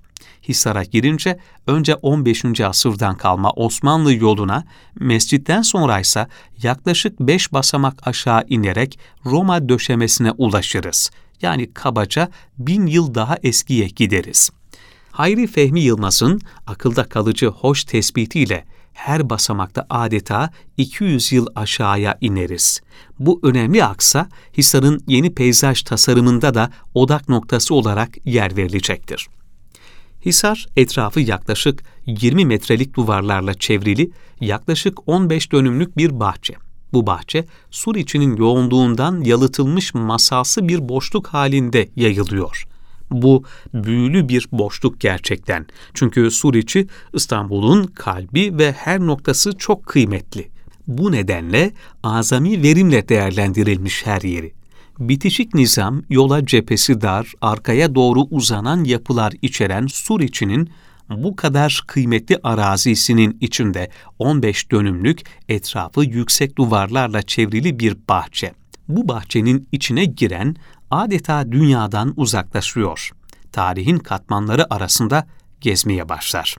Hisar'a 0.48 0.84
girince 0.84 1.38
önce 1.66 1.94
15. 1.94 2.60
asırdan 2.60 3.16
kalma 3.16 3.50
Osmanlı 3.50 4.14
yoluna, 4.14 4.64
mescitten 5.00 5.62
sonra 5.62 6.00
ise 6.00 6.26
yaklaşık 6.62 7.20
5 7.20 7.52
basamak 7.52 8.08
aşağı 8.08 8.44
inerek 8.48 8.98
Roma 9.24 9.68
döşemesine 9.68 10.30
ulaşırız. 10.30 11.10
Yani 11.42 11.72
kabaca 11.72 12.28
bin 12.58 12.86
yıl 12.86 13.14
daha 13.14 13.36
eskiye 13.42 13.86
gideriz. 13.88 14.50
Hayri 15.10 15.46
Fehmi 15.46 15.80
Yılmaz'ın 15.80 16.40
akılda 16.66 17.04
kalıcı 17.04 17.46
hoş 17.46 17.84
tespitiyle 17.84 18.64
her 18.92 19.30
basamakta 19.30 19.86
adeta 19.90 20.50
200 20.76 21.32
yıl 21.32 21.46
aşağıya 21.54 22.18
ineriz. 22.20 22.80
Bu 23.18 23.40
önemli 23.42 23.84
aksa 23.84 24.28
Hisar'ın 24.56 25.00
yeni 25.06 25.34
peyzaj 25.34 25.82
tasarımında 25.82 26.54
da 26.54 26.70
odak 26.94 27.28
noktası 27.28 27.74
olarak 27.74 28.10
yer 28.24 28.56
verilecektir. 28.56 29.28
Hisar 30.26 30.66
etrafı 30.76 31.20
yaklaşık 31.20 31.82
20 32.06 32.44
metrelik 32.44 32.96
duvarlarla 32.96 33.54
çevrili 33.54 34.10
yaklaşık 34.40 35.08
15 35.08 35.52
dönümlük 35.52 35.96
bir 35.96 36.20
bahçe. 36.20 36.54
Bu 36.92 37.06
bahçe 37.06 37.44
sur 37.70 37.94
içinin 37.94 38.36
yoğunluğundan 38.36 39.20
yalıtılmış 39.20 39.94
masalsı 39.94 40.68
bir 40.68 40.88
boşluk 40.88 41.26
halinde 41.26 41.88
yayılıyor. 41.96 42.64
Bu 43.10 43.44
büyülü 43.74 44.28
bir 44.28 44.48
boşluk 44.52 45.00
gerçekten. 45.00 45.66
Çünkü 45.94 46.30
Suriçi 46.30 46.86
İstanbul'un 47.14 47.84
kalbi 47.84 48.58
ve 48.58 48.72
her 48.72 49.00
noktası 49.00 49.52
çok 49.58 49.86
kıymetli. 49.86 50.48
Bu 50.86 51.12
nedenle 51.12 51.72
azami 52.02 52.62
verimle 52.62 53.08
değerlendirilmiş 53.08 54.06
her 54.06 54.22
yeri. 54.22 54.52
Bitişik 54.98 55.54
nizam 55.54 56.02
yola 56.10 56.46
cephesi 56.46 57.00
dar, 57.00 57.32
arkaya 57.40 57.94
doğru 57.94 58.20
uzanan 58.20 58.84
yapılar 58.84 59.32
içeren 59.42 59.86
Suriçi'nin 59.86 60.70
bu 61.10 61.36
kadar 61.36 61.82
kıymetli 61.86 62.38
arazisinin 62.42 63.38
içinde 63.40 63.90
15 64.18 64.70
dönümlük 64.70 65.20
etrafı 65.48 66.04
yüksek 66.04 66.58
duvarlarla 66.58 67.22
çevrili 67.22 67.78
bir 67.78 67.96
bahçe. 68.08 68.52
Bu 68.88 69.08
bahçenin 69.08 69.68
içine 69.72 70.04
giren 70.04 70.56
adeta 70.90 71.52
dünyadan 71.52 72.14
uzaklaşıyor. 72.16 73.10
Tarihin 73.52 73.98
katmanları 73.98 74.74
arasında 74.74 75.26
gezmeye 75.60 76.08
başlar. 76.08 76.56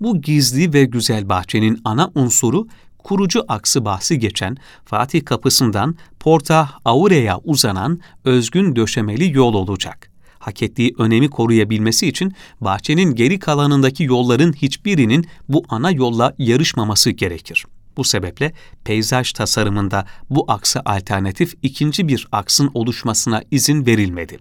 Bu 0.00 0.20
gizli 0.20 0.72
ve 0.72 0.84
güzel 0.84 1.28
bahçenin 1.28 1.80
ana 1.84 2.10
unsuru 2.14 2.68
kurucu 3.04 3.44
aksı 3.48 3.84
bahsi 3.84 4.18
geçen 4.18 4.56
Fatih 4.84 5.24
Kapısı'ndan 5.24 5.96
Porta 6.20 6.70
Aurea'ya 6.84 7.38
uzanan 7.38 8.00
özgün 8.24 8.76
döşemeli 8.76 9.36
yol 9.36 9.54
olacak. 9.54 10.10
Hak 10.38 10.62
ettiği 10.62 10.94
önemi 10.98 11.30
koruyabilmesi 11.30 12.08
için 12.08 12.32
bahçenin 12.60 13.14
geri 13.14 13.38
kalanındaki 13.38 14.04
yolların 14.04 14.52
hiçbirinin 14.52 15.26
bu 15.48 15.64
ana 15.68 15.90
yolla 15.90 16.34
yarışmaması 16.38 17.10
gerekir. 17.10 17.64
Bu 17.96 18.04
sebeple 18.04 18.52
peyzaj 18.84 19.32
tasarımında 19.32 20.06
bu 20.30 20.44
aksa 20.48 20.82
alternatif 20.84 21.54
ikinci 21.62 22.08
bir 22.08 22.28
aksın 22.32 22.70
oluşmasına 22.74 23.42
izin 23.50 23.86
verilmedi. 23.86 24.38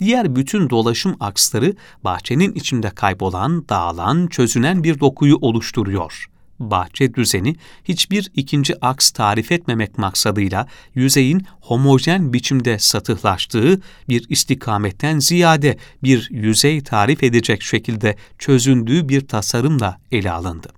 Diğer 0.00 0.36
bütün 0.36 0.70
dolaşım 0.70 1.16
aksları 1.20 1.74
bahçenin 2.04 2.52
içinde 2.52 2.90
kaybolan, 2.90 3.68
dağılan, 3.68 4.26
çözünen 4.26 4.84
bir 4.84 5.00
dokuyu 5.00 5.36
oluşturuyor. 5.36 6.28
Bahçe 6.60 7.14
düzeni 7.14 7.56
hiçbir 7.84 8.30
ikinci 8.34 8.84
aks 8.84 9.10
tarif 9.10 9.52
etmemek 9.52 9.98
maksadıyla 9.98 10.66
yüzeyin 10.94 11.46
homojen 11.60 12.32
biçimde 12.32 12.78
satıhlaştığı 12.78 13.80
bir 14.08 14.26
istikametten 14.28 15.18
ziyade 15.18 15.76
bir 16.02 16.28
yüzey 16.30 16.80
tarif 16.80 17.22
edecek 17.22 17.62
şekilde 17.62 18.16
çözündüğü 18.38 19.08
bir 19.08 19.20
tasarımla 19.20 19.98
ele 20.12 20.30
alındı. 20.30 20.68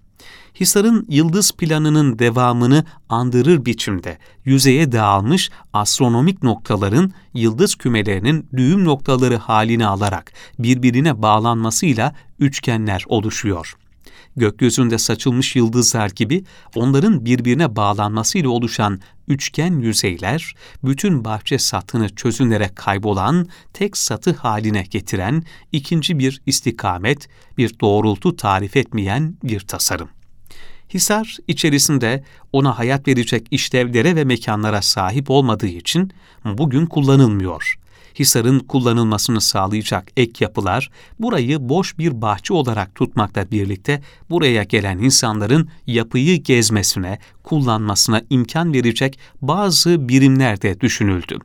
Hisar'ın 0.60 1.06
yıldız 1.08 1.52
planının 1.52 2.18
devamını 2.18 2.84
andırır 3.08 3.64
biçimde 3.64 4.18
yüzeye 4.44 4.92
dağılmış 4.92 5.50
astronomik 5.72 6.42
noktaların 6.42 7.12
yıldız 7.34 7.74
kümelerinin 7.74 8.48
düğüm 8.56 8.84
noktaları 8.84 9.36
halini 9.36 9.86
alarak 9.86 10.32
birbirine 10.58 11.22
bağlanmasıyla 11.22 12.14
üçgenler 12.38 13.04
oluşuyor. 13.06 13.76
Gökyüzünde 14.40 14.98
saçılmış 14.98 15.56
yıldızlar 15.56 16.10
gibi 16.10 16.44
onların 16.74 17.24
birbirine 17.24 17.76
bağlanmasıyla 17.76 18.50
oluşan 18.50 19.00
üçgen 19.28 19.80
yüzeyler, 19.80 20.54
bütün 20.84 21.24
bahçe 21.24 21.58
satını 21.58 22.14
çözünerek 22.14 22.76
kaybolan, 22.76 23.46
tek 23.72 23.96
satı 23.96 24.32
haline 24.32 24.82
getiren 24.82 25.42
ikinci 25.72 26.18
bir 26.18 26.42
istikamet, 26.46 27.28
bir 27.58 27.80
doğrultu 27.80 28.36
tarif 28.36 28.76
etmeyen 28.76 29.34
bir 29.44 29.60
tasarım. 29.60 30.08
Hisar 30.94 31.36
içerisinde 31.48 32.24
ona 32.52 32.78
hayat 32.78 33.08
verecek 33.08 33.46
işlevlere 33.50 34.16
ve 34.16 34.24
mekanlara 34.24 34.82
sahip 34.82 35.30
olmadığı 35.30 35.66
için 35.66 36.12
bugün 36.44 36.86
kullanılmıyor. 36.86 37.79
Hisar'ın 38.18 38.58
kullanılmasını 38.58 39.40
sağlayacak 39.40 40.08
ek 40.16 40.44
yapılar 40.44 40.90
burayı 41.18 41.68
boş 41.68 41.98
bir 41.98 42.22
bahçe 42.22 42.54
olarak 42.54 42.94
tutmakla 42.94 43.50
birlikte 43.50 44.02
buraya 44.30 44.62
gelen 44.62 44.98
insanların 44.98 45.68
yapıyı 45.86 46.42
gezmesine, 46.42 47.18
kullanmasına 47.42 48.22
imkan 48.30 48.74
verecek 48.74 49.18
bazı 49.42 50.08
birimler 50.08 50.62
de 50.62 50.80
düşünüldü. 50.80 51.38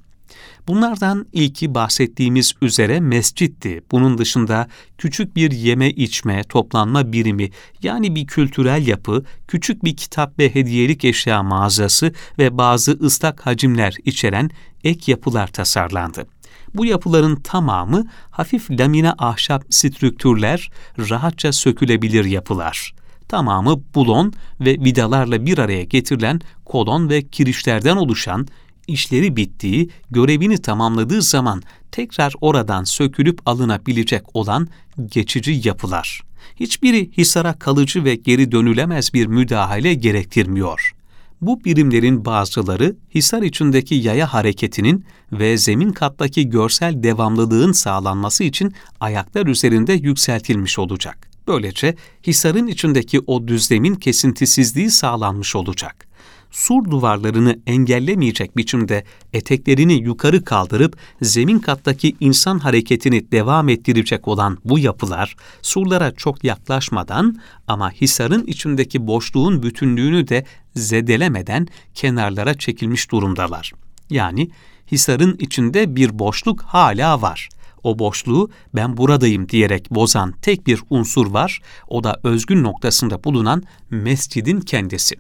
Bunlardan 0.67 1.25
ilki 1.34 1.75
bahsettiğimiz 1.75 2.54
üzere 2.62 2.99
mescitti. 2.99 3.82
Bunun 3.91 4.17
dışında 4.17 4.67
küçük 4.97 5.36
bir 5.36 5.51
yeme 5.51 5.89
içme, 5.89 6.43
toplanma 6.43 7.12
birimi 7.12 7.49
yani 7.84 8.15
bir 8.15 8.28
kültürel 8.28 8.88
yapı, 8.88 9.23
küçük 9.47 9.84
bir 9.84 9.95
kitap 9.95 10.39
ve 10.39 10.56
hediyelik 10.56 11.06
eşya 11.06 11.43
mağazası 11.43 12.13
ve 12.39 12.58
bazı 12.58 12.91
ıslak 12.91 13.45
hacimler 13.45 13.95
içeren 14.06 14.49
ek 14.84 15.12
yapılar 15.12 15.47
tasarlandı. 15.47 16.28
Bu 16.75 16.85
yapıların 16.85 17.35
tamamı 17.35 18.05
hafif 18.31 18.71
lamine 18.71 19.13
ahşap 19.17 19.63
strüktürler, 19.69 20.69
rahatça 21.09 21.53
sökülebilir 21.53 22.25
yapılar. 22.25 22.93
Tamamı 23.27 23.81
bulon 23.95 24.33
ve 24.59 24.71
vidalarla 24.71 25.45
bir 25.45 25.57
araya 25.57 25.83
getirilen 25.83 26.41
kolon 26.65 27.09
ve 27.09 27.21
kirişlerden 27.21 27.95
oluşan 27.95 28.47
işleri 28.88 29.35
bittiği, 29.35 29.89
görevini 30.11 30.57
tamamladığı 30.57 31.21
zaman 31.21 31.63
tekrar 31.91 32.33
oradan 32.41 32.83
sökülüp 32.83 33.39
alınabilecek 33.45 34.35
olan 34.35 34.67
geçici 35.05 35.61
yapılar. 35.67 36.21
Hiçbiri 36.59 37.11
Hisar'a 37.17 37.53
kalıcı 37.53 38.03
ve 38.03 38.15
geri 38.15 38.51
dönülemez 38.51 39.13
bir 39.13 39.27
müdahale 39.27 39.93
gerektirmiyor. 39.93 40.95
Bu 41.41 41.63
birimlerin 41.63 42.26
bazıları 42.26 42.95
Hisar 43.15 43.41
içindeki 43.41 43.95
yaya 43.95 44.34
hareketinin 44.34 45.06
ve 45.32 45.58
zemin 45.58 45.91
kattaki 45.91 46.50
görsel 46.50 47.04
devamlılığın 47.04 47.71
sağlanması 47.71 48.43
için 48.43 48.74
ayaklar 49.00 49.48
üzerinde 49.48 49.93
yükseltilmiş 49.93 50.80
olacak. 50.80 51.30
Böylece 51.48 51.95
Hisar'ın 52.28 52.67
içindeki 52.67 53.19
o 53.28 53.48
düzlemin 53.48 53.95
kesintisizliği 53.95 54.91
sağlanmış 54.91 55.56
olacak 55.56 56.08
sur 56.56 56.84
duvarlarını 56.91 57.60
engellemeyecek 57.67 58.58
biçimde 58.58 59.04
eteklerini 59.34 59.93
yukarı 59.93 60.43
kaldırıp 60.43 60.98
zemin 61.21 61.60
kattaki 61.60 62.15
insan 62.19 62.60
hareketini 62.60 63.32
devam 63.32 63.69
ettirecek 63.69 64.28
olan 64.28 64.58
bu 64.65 64.80
yapılar 64.80 65.36
surlara 65.62 66.12
çok 66.12 66.43
yaklaşmadan 66.43 67.39
ama 67.67 67.91
hisarın 67.91 68.45
içindeki 68.45 69.08
boşluğun 69.08 69.63
bütünlüğünü 69.63 70.28
de 70.28 70.45
zedelemeden 70.75 71.67
kenarlara 71.93 72.53
çekilmiş 72.53 73.11
durumdalar. 73.11 73.71
Yani 74.09 74.49
hisarın 74.91 75.38
içinde 75.39 75.95
bir 75.95 76.19
boşluk 76.19 76.61
hala 76.61 77.21
var. 77.21 77.49
O 77.83 77.99
boşluğu 77.99 78.49
ben 78.75 78.97
buradayım 78.97 79.49
diyerek 79.49 79.91
bozan 79.91 80.33
tek 80.41 80.67
bir 80.67 80.81
unsur 80.89 81.31
var, 81.31 81.61
o 81.88 82.03
da 82.03 82.19
özgün 82.23 82.63
noktasında 82.63 83.23
bulunan 83.23 83.63
mescidin 83.89 84.61
kendisi. 84.61 85.15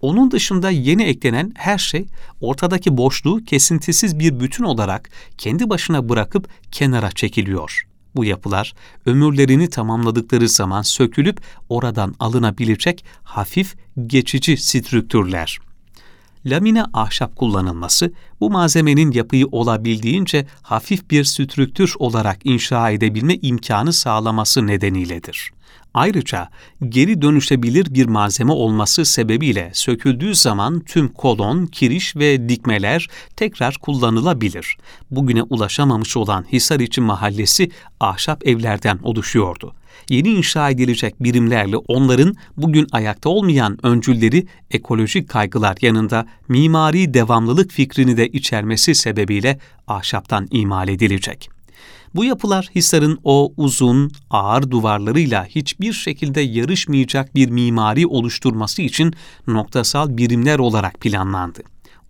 Onun 0.00 0.30
dışında 0.30 0.70
yeni 0.70 1.02
eklenen 1.02 1.52
her 1.56 1.78
şey 1.78 2.06
ortadaki 2.40 2.96
boşluğu 2.96 3.44
kesintisiz 3.44 4.18
bir 4.18 4.40
bütün 4.40 4.64
olarak 4.64 5.10
kendi 5.38 5.70
başına 5.70 6.08
bırakıp 6.08 6.48
kenara 6.72 7.10
çekiliyor. 7.10 7.86
Bu 8.16 8.24
yapılar 8.24 8.74
ömürlerini 9.06 9.70
tamamladıkları 9.70 10.48
zaman 10.48 10.82
sökülüp 10.82 11.40
oradan 11.68 12.14
alınabilecek 12.20 13.04
hafif 13.22 13.74
geçici 14.06 14.56
strüktürler. 14.56 15.65
Lamine 16.46 16.84
ahşap 16.92 17.36
kullanılması 17.36 18.12
bu 18.40 18.50
malzemenin 18.50 19.12
yapıyı 19.12 19.46
olabildiğince 19.46 20.46
hafif 20.62 21.10
bir 21.10 21.24
strüktür 21.24 21.94
olarak 21.98 22.38
inşa 22.44 22.90
edebilme 22.90 23.34
imkanı 23.34 23.92
sağlaması 23.92 24.66
nedeniyledir. 24.66 25.50
Ayrıca 25.94 26.48
geri 26.88 27.22
dönüşebilir 27.22 27.94
bir 27.94 28.06
malzeme 28.06 28.52
olması 28.52 29.04
sebebiyle 29.04 29.70
söküldüğü 29.74 30.34
zaman 30.34 30.80
tüm 30.80 31.08
kolon, 31.08 31.66
kiriş 31.66 32.16
ve 32.16 32.48
dikmeler 32.48 33.08
tekrar 33.36 33.74
kullanılabilir. 33.74 34.76
Bugüne 35.10 35.42
ulaşamamış 35.42 36.16
olan 36.16 36.44
Hisariçi 36.52 37.00
mahallesi 37.00 37.70
ahşap 38.00 38.46
evlerden 38.46 38.98
oluşuyordu. 39.02 39.74
Yeni 40.10 40.28
inşa 40.28 40.70
edilecek 40.70 41.22
birimlerle 41.22 41.76
onların 41.76 42.34
bugün 42.56 42.86
ayakta 42.92 43.28
olmayan 43.28 43.86
öncülleri 43.86 44.46
ekolojik 44.70 45.28
kaygılar 45.28 45.76
yanında 45.82 46.26
mimari 46.48 47.14
devamlılık 47.14 47.72
fikrini 47.72 48.16
de 48.16 48.28
içermesi 48.28 48.94
sebebiyle 48.94 49.58
ahşaptan 49.86 50.48
imal 50.50 50.88
edilecek. 50.88 51.50
Bu 52.14 52.24
yapılar 52.24 52.70
Hisar'ın 52.74 53.18
o 53.24 53.52
uzun, 53.56 54.10
ağır 54.30 54.70
duvarlarıyla 54.70 55.44
hiçbir 55.44 55.92
şekilde 55.92 56.40
yarışmayacak 56.40 57.34
bir 57.34 57.50
mimari 57.50 58.06
oluşturması 58.06 58.82
için 58.82 59.14
noktasal 59.46 60.16
birimler 60.16 60.58
olarak 60.58 61.00
planlandı. 61.00 61.62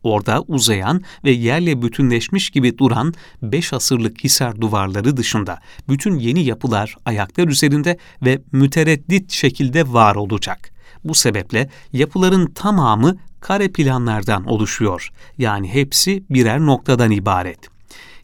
Orada 0.07 0.43
uzayan 0.49 1.03
ve 1.25 1.31
yerle 1.31 1.83
bütünleşmiş 1.83 2.51
gibi 2.51 2.79
duran 2.79 3.15
beş 3.43 3.73
asırlık 3.73 4.25
Hisar 4.25 4.61
duvarları 4.61 5.17
dışında 5.17 5.59
bütün 5.89 6.19
yeni 6.19 6.45
yapılar 6.45 6.97
ayaklar 7.05 7.49
üzerinde 7.49 7.99
ve 8.23 8.43
mütereddit 8.53 9.33
şekilde 9.33 9.93
var 9.93 10.15
olacak. 10.15 10.71
Bu 11.05 11.15
sebeple 11.15 11.71
yapıların 11.93 12.47
tamamı 12.47 13.17
kare 13.41 13.69
planlardan 13.69 14.45
oluşuyor. 14.45 15.11
Yani 15.39 15.69
hepsi 15.69 16.25
birer 16.31 16.61
noktadan 16.61 17.11
ibaret. 17.11 17.59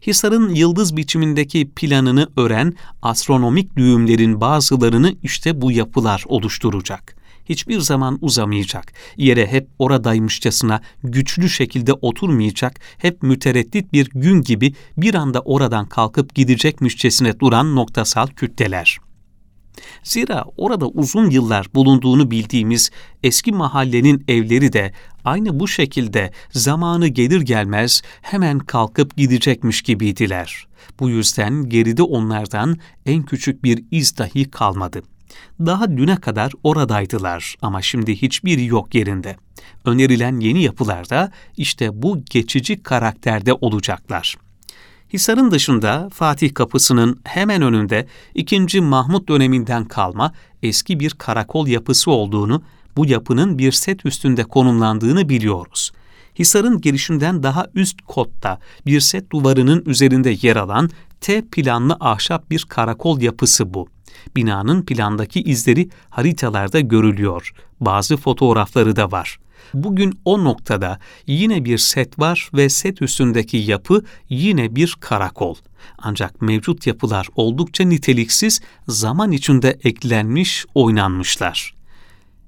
Hisar'ın 0.07 0.49
yıldız 0.49 0.97
biçimindeki 0.97 1.71
planını 1.75 2.29
ören 2.37 2.73
astronomik 3.01 3.77
düğümlerin 3.77 4.41
bazılarını 4.41 5.15
işte 5.23 5.61
bu 5.61 5.71
yapılar 5.71 6.23
oluşturacak. 6.27 7.22
Hiçbir 7.45 7.79
zaman 7.79 8.17
uzamayacak. 8.21 8.93
Yere 9.17 9.47
hep 9.47 9.67
oradaymışçasına 9.79 10.81
güçlü 11.03 11.49
şekilde 11.49 11.93
oturmayacak, 11.93 12.79
hep 12.97 13.23
mütereddit 13.23 13.93
bir 13.93 14.09
gün 14.09 14.41
gibi 14.41 14.73
bir 14.97 15.15
anda 15.15 15.39
oradan 15.39 15.85
kalkıp 15.85 16.35
gidecekmişçesine 16.35 17.39
duran 17.39 17.75
noktasal 17.75 18.27
kütleler.'' 18.27 19.13
Zira 20.03 20.45
orada 20.57 20.87
uzun 20.87 21.29
yıllar 21.29 21.67
bulunduğunu 21.75 22.31
bildiğimiz 22.31 22.91
eski 23.23 23.51
mahallenin 23.51 24.23
evleri 24.27 24.73
de 24.73 24.93
aynı 25.25 25.59
bu 25.59 25.67
şekilde 25.67 26.31
zamanı 26.51 27.07
gelir 27.07 27.41
gelmez 27.41 28.01
hemen 28.21 28.59
kalkıp 28.59 29.17
gidecekmiş 29.17 29.81
gibiydiler. 29.81 30.67
Bu 30.99 31.09
yüzden 31.09 31.69
geride 31.69 32.03
onlardan 32.03 32.77
en 33.05 33.23
küçük 33.23 33.63
bir 33.63 33.83
iz 33.91 34.17
dahi 34.17 34.51
kalmadı. 34.51 35.01
Daha 35.59 35.97
düne 35.97 36.15
kadar 36.15 36.51
oradaydılar 36.63 37.55
ama 37.61 37.81
şimdi 37.81 38.21
hiçbir 38.21 38.57
yok 38.57 38.95
yerinde. 38.95 39.35
Önerilen 39.85 40.39
yeni 40.39 40.63
yapılarda 40.63 41.31
işte 41.57 42.01
bu 42.01 42.23
geçici 42.25 42.83
karakterde 42.83 43.53
olacaklar. 43.53 44.35
Hisar'ın 45.13 45.51
dışında 45.51 46.09
Fatih 46.13 46.53
Kapısı'nın 46.53 47.19
hemen 47.23 47.61
önünde 47.61 48.07
2. 48.35 48.81
Mahmut 48.81 49.29
döneminden 49.29 49.85
kalma 49.85 50.33
eski 50.63 50.99
bir 50.99 51.09
karakol 51.09 51.67
yapısı 51.67 52.11
olduğunu, 52.11 52.63
bu 52.97 53.05
yapının 53.05 53.57
bir 53.57 53.71
set 53.71 54.05
üstünde 54.05 54.43
konumlandığını 54.43 55.29
biliyoruz. 55.29 55.91
Hisar'ın 56.39 56.81
girişinden 56.81 57.43
daha 57.43 57.67
üst 57.75 58.01
kotta 58.01 58.59
bir 58.85 58.99
set 58.99 59.31
duvarının 59.31 59.83
üzerinde 59.85 60.35
yer 60.41 60.55
alan 60.55 60.89
T 61.21 61.41
planlı 61.41 61.97
ahşap 61.99 62.49
bir 62.49 62.65
karakol 62.69 63.21
yapısı 63.21 63.73
bu. 63.73 63.87
Binanın 64.35 64.81
plandaki 64.85 65.41
izleri 65.41 65.89
haritalarda 66.09 66.79
görülüyor. 66.79 67.53
Bazı 67.79 68.17
fotoğrafları 68.17 68.95
da 68.95 69.11
var. 69.11 69.39
Bugün 69.73 70.19
o 70.25 70.43
noktada 70.43 70.99
yine 71.27 71.65
bir 71.65 71.77
set 71.77 72.19
var 72.19 72.49
ve 72.53 72.69
set 72.69 73.01
üstündeki 73.01 73.57
yapı 73.57 74.03
yine 74.29 74.75
bir 74.75 74.97
karakol. 74.99 75.55
Ancak 75.97 76.41
mevcut 76.41 76.87
yapılar 76.87 77.27
oldukça 77.35 77.83
niteliksiz, 77.83 78.61
zaman 78.87 79.31
içinde 79.31 79.79
eklenmiş, 79.83 80.65
oynanmışlar. 80.75 81.73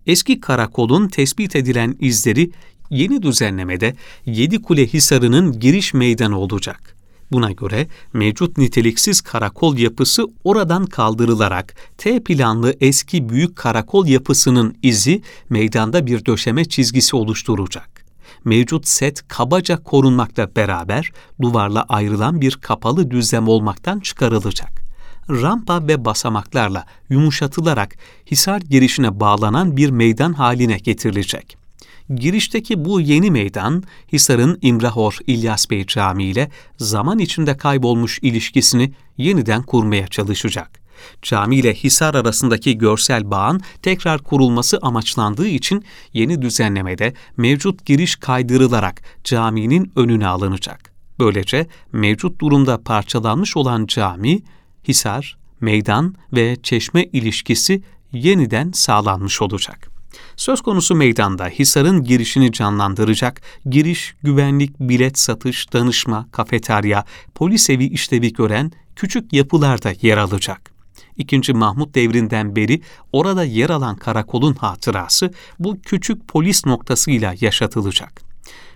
Eski 0.07 0.39
karakolun 0.39 1.07
tespit 1.07 1.55
edilen 1.55 1.95
izleri 1.99 2.51
yeni 2.89 3.21
düzenlemede 3.21 3.95
Yedi 4.25 4.61
Kule 4.61 4.87
Hisarı'nın 4.87 5.59
giriş 5.59 5.93
meydanı 5.93 6.39
olacak. 6.39 6.94
Buna 7.31 7.51
göre 7.51 7.87
mevcut 8.13 8.57
niteliksiz 8.57 9.21
karakol 9.21 9.77
yapısı 9.77 10.27
oradan 10.43 10.85
kaldırılarak 10.85 11.75
T 11.97 12.23
planlı 12.23 12.75
eski 12.81 13.29
büyük 13.29 13.55
karakol 13.55 14.07
yapısının 14.07 14.75
izi 14.81 15.21
meydanda 15.49 16.05
bir 16.07 16.25
döşeme 16.25 16.65
çizgisi 16.65 17.15
oluşturacak. 17.15 18.05
Mevcut 18.45 18.87
set 18.87 19.27
kabaca 19.27 19.83
korunmakla 19.83 20.55
beraber 20.55 21.11
duvarla 21.41 21.85
ayrılan 21.89 22.41
bir 22.41 22.55
kapalı 22.55 23.11
düzlem 23.11 23.47
olmaktan 23.47 23.99
çıkarılacak 23.99 24.85
rampa 25.29 25.87
ve 25.87 26.05
basamaklarla 26.05 26.85
yumuşatılarak 27.09 27.95
Hisar 28.31 28.61
girişine 28.61 29.19
bağlanan 29.19 29.77
bir 29.77 29.89
meydan 29.89 30.33
haline 30.33 30.77
getirilecek. 30.77 31.64
Girişteki 32.13 32.85
bu 32.85 33.01
yeni 33.01 33.31
meydan, 33.31 33.83
Hisar'ın 34.13 34.59
İmrahor 34.61 35.17
İlyas 35.27 35.69
Bey 35.69 35.85
Camii 35.85 36.25
ile 36.25 36.49
zaman 36.77 37.19
içinde 37.19 37.57
kaybolmuş 37.57 38.19
ilişkisini 38.21 38.93
yeniden 39.17 39.61
kurmaya 39.63 40.07
çalışacak. 40.07 40.85
Cami 41.21 41.55
ile 41.55 41.73
Hisar 41.73 42.13
arasındaki 42.13 42.77
görsel 42.77 43.31
bağın 43.31 43.61
tekrar 43.81 44.23
kurulması 44.23 44.79
amaçlandığı 44.81 45.47
için 45.47 45.85
yeni 46.13 46.41
düzenlemede 46.41 47.13
mevcut 47.37 47.85
giriş 47.85 48.15
kaydırılarak 48.15 49.01
caminin 49.23 49.91
önüne 49.95 50.27
alınacak. 50.27 50.91
Böylece 51.19 51.67
mevcut 51.91 52.41
durumda 52.41 52.83
parçalanmış 52.83 53.57
olan 53.57 53.85
cami, 53.85 54.41
Hisar, 54.87 55.37
meydan 55.61 56.15
ve 56.33 56.57
çeşme 56.63 57.03
ilişkisi 57.03 57.81
yeniden 58.11 58.71
sağlanmış 58.71 59.41
olacak. 59.41 59.94
Söz 60.35 60.61
konusu 60.61 60.95
meydanda 60.95 61.45
Hisar'ın 61.47 62.03
girişini 62.03 62.51
canlandıracak 62.51 63.41
giriş, 63.65 64.15
güvenlik, 64.23 64.79
bilet 64.79 65.19
satış, 65.19 65.73
danışma, 65.73 66.27
kafeterya, 66.31 67.05
polis 67.35 67.69
evi 67.69 67.85
işlevi 67.85 68.33
gören 68.33 68.71
küçük 68.95 69.33
yapılar 69.33 69.83
da 69.83 69.93
yer 70.01 70.17
alacak. 70.17 70.71
İkinci 71.17 71.53
Mahmut 71.53 71.95
devrinden 71.95 72.55
beri 72.55 72.81
orada 73.11 73.43
yer 73.43 73.69
alan 73.69 73.95
karakolun 73.95 74.53
hatırası 74.53 75.33
bu 75.59 75.81
küçük 75.81 76.27
polis 76.27 76.65
noktasıyla 76.65 77.33
yaşatılacak. 77.41 78.21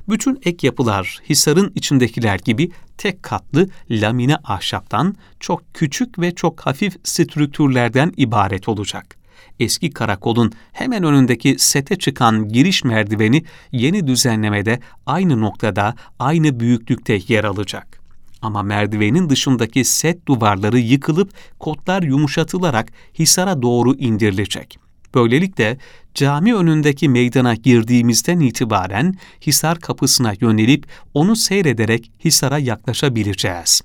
Bütün 0.09 0.39
ek 0.45 0.67
yapılar 0.67 1.19
Hisar'ın 1.29 1.71
içindekiler 1.75 2.39
gibi 2.39 2.71
tek 2.97 3.23
katlı 3.23 3.69
lamine 3.89 4.37
ahşaptan 4.43 5.15
çok 5.39 5.73
küçük 5.73 6.19
ve 6.19 6.35
çok 6.35 6.59
hafif 6.59 6.95
strüktürlerden 7.03 8.13
ibaret 8.17 8.69
olacak 8.69 9.18
eski 9.59 9.89
karakolun 9.89 10.51
hemen 10.71 11.03
önündeki 11.03 11.55
sete 11.59 11.95
çıkan 11.95 12.49
giriş 12.49 12.83
merdiveni 12.83 13.43
yeni 13.71 14.07
düzenlemede 14.07 14.79
aynı 15.05 15.41
noktada, 15.41 15.95
aynı 16.19 16.59
büyüklükte 16.59 17.19
yer 17.27 17.43
alacak. 17.43 17.99
Ama 18.41 18.63
merdivenin 18.63 19.29
dışındaki 19.29 19.85
set 19.85 20.27
duvarları 20.27 20.79
yıkılıp 20.79 21.31
kotlar 21.59 22.03
yumuşatılarak 22.03 22.91
Hisar'a 23.19 23.61
doğru 23.61 23.95
indirilecek. 23.95 24.79
Böylelikle 25.15 25.77
cami 26.13 26.55
önündeki 26.55 27.09
meydana 27.09 27.55
girdiğimizden 27.55 28.39
itibaren 28.39 29.15
Hisar 29.47 29.79
kapısına 29.79 30.33
yönelip 30.41 30.85
onu 31.13 31.35
seyrederek 31.35 32.11
Hisar'a 32.25 32.59
yaklaşabileceğiz. 32.59 33.81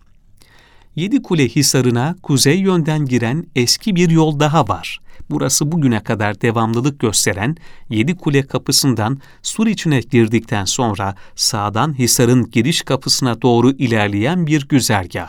Yedi 0.97 1.23
Kule 1.23 1.49
Hisarı'na 1.49 2.17
kuzey 2.23 2.61
yönden 2.61 3.07
giren 3.07 3.47
eski 3.57 3.97
bir 3.97 4.11
yol 4.11 4.41
daha 4.41 4.69
var. 4.69 5.01
Burası 5.31 5.73
bugüne 5.73 6.01
kadar 6.01 6.41
devamlılık 6.41 7.01
gösteren 7.01 7.57
Yedi 7.89 8.17
Kule 8.17 8.43
kapısından 8.47 9.21
sur 9.43 9.67
içine 9.67 10.01
girdikten 10.01 10.65
sonra 10.65 11.15
sağdan 11.37 11.99
Hisar'ın 11.99 12.51
giriş 12.51 12.83
kapısına 12.83 13.43
doğru 13.43 13.71
ilerleyen 13.71 14.47
bir 14.47 14.69
güzergah. 14.69 15.29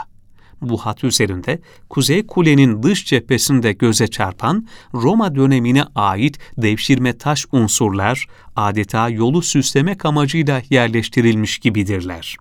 Bu 0.61 0.77
hat 0.77 1.03
üzerinde 1.03 1.59
Kuzey 1.89 2.27
Kule'nin 2.27 2.83
dış 2.83 3.05
cephesinde 3.05 3.73
göze 3.73 4.07
çarpan 4.07 4.67
Roma 4.93 5.35
dönemine 5.35 5.83
ait 5.95 6.39
devşirme 6.57 7.17
taş 7.17 7.45
unsurlar 7.51 8.25
adeta 8.55 9.09
yolu 9.09 9.41
süslemek 9.41 10.05
amacıyla 10.05 10.61
yerleştirilmiş 10.69 11.59
gibidirler. 11.59 12.37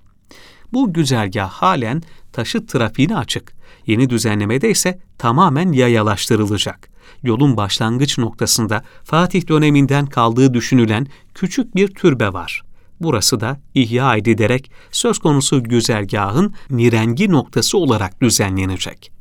Bu 0.73 0.93
güzergah 0.93 1.51
halen 1.51 2.03
taşıt 2.33 2.69
trafiğine 2.69 3.17
açık. 3.17 3.53
Yeni 3.87 4.11
düzenlemede 4.11 4.71
ise 4.71 4.99
tamamen 5.19 5.73
yayalaştırılacak. 5.73 6.94
Yolun 7.23 7.57
başlangıç 7.57 8.19
noktasında 8.19 8.85
Fatih 9.05 9.49
döneminden 9.49 10.07
kaldığı 10.07 10.55
düşünülen 10.55 11.07
küçük 11.35 11.75
bir 11.75 11.89
türbe 11.89 12.33
var. 12.33 12.63
Burası 13.01 13.41
da 13.41 13.61
ihya 13.75 14.17
edilerek 14.17 14.71
söz 14.91 15.19
konusu 15.19 15.63
güzergahın 15.63 16.55
nirengi 16.71 17.31
noktası 17.31 17.79
olarak 17.79 18.23
düzenlenecek. 18.23 19.13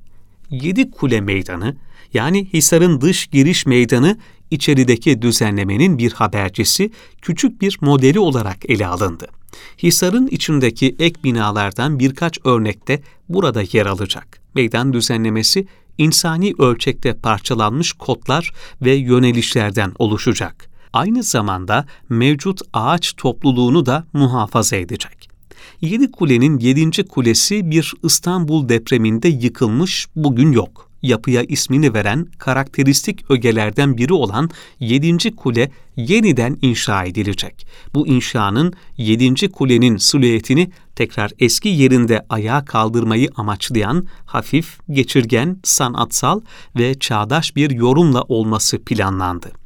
Yedi 0.50 0.92
Kule 0.92 1.22
Meydanı, 1.22 1.76
yani 2.14 2.48
Hisar'ın 2.54 3.02
dış 3.02 3.28
giriş 3.28 3.66
meydanı 3.66 4.18
içerideki 4.52 5.22
düzenlemenin 5.22 5.98
bir 5.98 6.12
habercisi, 6.12 6.92
küçük 7.22 7.62
bir 7.62 7.78
modeli 7.82 8.20
olarak 8.20 8.70
ele 8.70 8.88
alındı. 8.88 9.28
Hisar'ın 9.84 10.28
içindeki 10.28 10.96
ek 11.00 11.16
binalardan 11.24 12.00
birkaç 12.00 12.40
örnekte 12.46 13.02
burada 13.30 13.64
yer 13.72 13.86
alacak. 13.86 14.42
Meydan 14.56 14.94
düzenlemesi 14.94 15.68
insani 15.98 16.54
ölçekte 16.60 17.14
parçalanmış 17.14 17.94
kotlar 17.94 18.52
ve 18.82 18.94
yönelişlerden 18.94 19.92
oluşacak. 20.00 20.70
Aynı 20.94 21.24
zamanda 21.24 21.86
mevcut 22.10 22.62
ağaç 22.74 23.14
topluluğunu 23.18 23.86
da 23.86 24.06
muhafaza 24.14 24.76
edecek. 24.76 25.30
Yedi 25.82 26.12
Kule'nin 26.12 26.60
yedinci 26.60 27.06
kulesi 27.06 27.72
bir 27.72 27.94
İstanbul 28.04 28.70
depreminde 28.70 29.28
yıkılmış, 29.28 30.08
bugün 30.16 30.52
yok 30.52 30.83
yapıya 31.04 31.44
ismini 31.44 31.94
veren 31.94 32.26
karakteristik 32.38 33.32
ögelerden 33.32 33.98
biri 33.98 34.14
olan 34.14 34.50
7. 34.80 35.36
kule 35.36 35.72
yeniden 35.96 36.58
inşa 36.62 37.04
edilecek. 37.04 37.68
Bu 37.96 38.08
inşanın 38.08 38.74
7. 38.98 39.52
kulenin 39.52 39.98
silüetini 39.98 40.72
tekrar 40.96 41.32
eski 41.40 41.70
yerinde 41.70 42.26
ayağa 42.30 42.66
kaldırmayı 42.66 43.30
amaçlayan 43.36 44.08
hafif, 44.26 44.78
geçirgen, 44.90 45.60
sanatsal 45.64 46.42
ve 46.76 47.00
çağdaş 47.00 47.56
bir 47.56 47.72
yorumla 47.72 48.22
olması 48.22 48.80
planlandı 48.84 49.63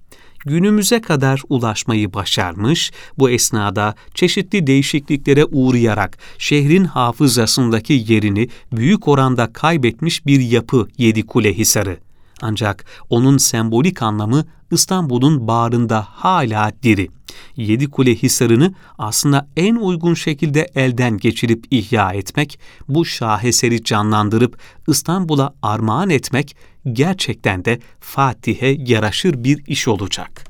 günümüze 0.47 1.01
kadar 1.01 1.41
ulaşmayı 1.49 2.13
başarmış, 2.13 2.91
bu 3.17 3.29
esnada 3.29 3.95
çeşitli 4.13 4.67
değişikliklere 4.67 5.45
uğrayarak 5.45 6.17
şehrin 6.37 6.85
hafızasındaki 6.85 8.03
yerini 8.07 8.49
büyük 8.71 9.07
oranda 9.07 9.53
kaybetmiş 9.53 10.25
bir 10.25 10.39
yapı 10.39 10.87
Yedikule 10.97 11.53
Hisarı. 11.53 12.06
Ancak 12.41 12.85
onun 13.09 13.37
sembolik 13.37 14.01
anlamı 14.01 14.45
İstanbul'un 14.71 15.47
bağrında 15.47 16.07
hala 16.09 16.71
diri. 16.83 17.07
Yedikule 17.55 18.15
Hisarı'nı 18.15 18.73
aslında 18.97 19.47
en 19.57 19.75
uygun 19.75 20.13
şekilde 20.13 20.67
elden 20.75 21.17
geçirip 21.17 21.65
ihya 21.71 22.11
etmek, 22.13 22.59
bu 22.87 23.05
şaheseri 23.05 23.83
canlandırıp 23.83 24.59
İstanbul'a 24.87 25.53
armağan 25.61 26.09
etmek 26.09 26.55
gerçekten 26.93 27.65
de 27.65 27.79
Fatih'e 27.99 28.67
yaraşır 28.67 29.43
bir 29.43 29.65
iş 29.67 29.87
olacak. 29.87 30.46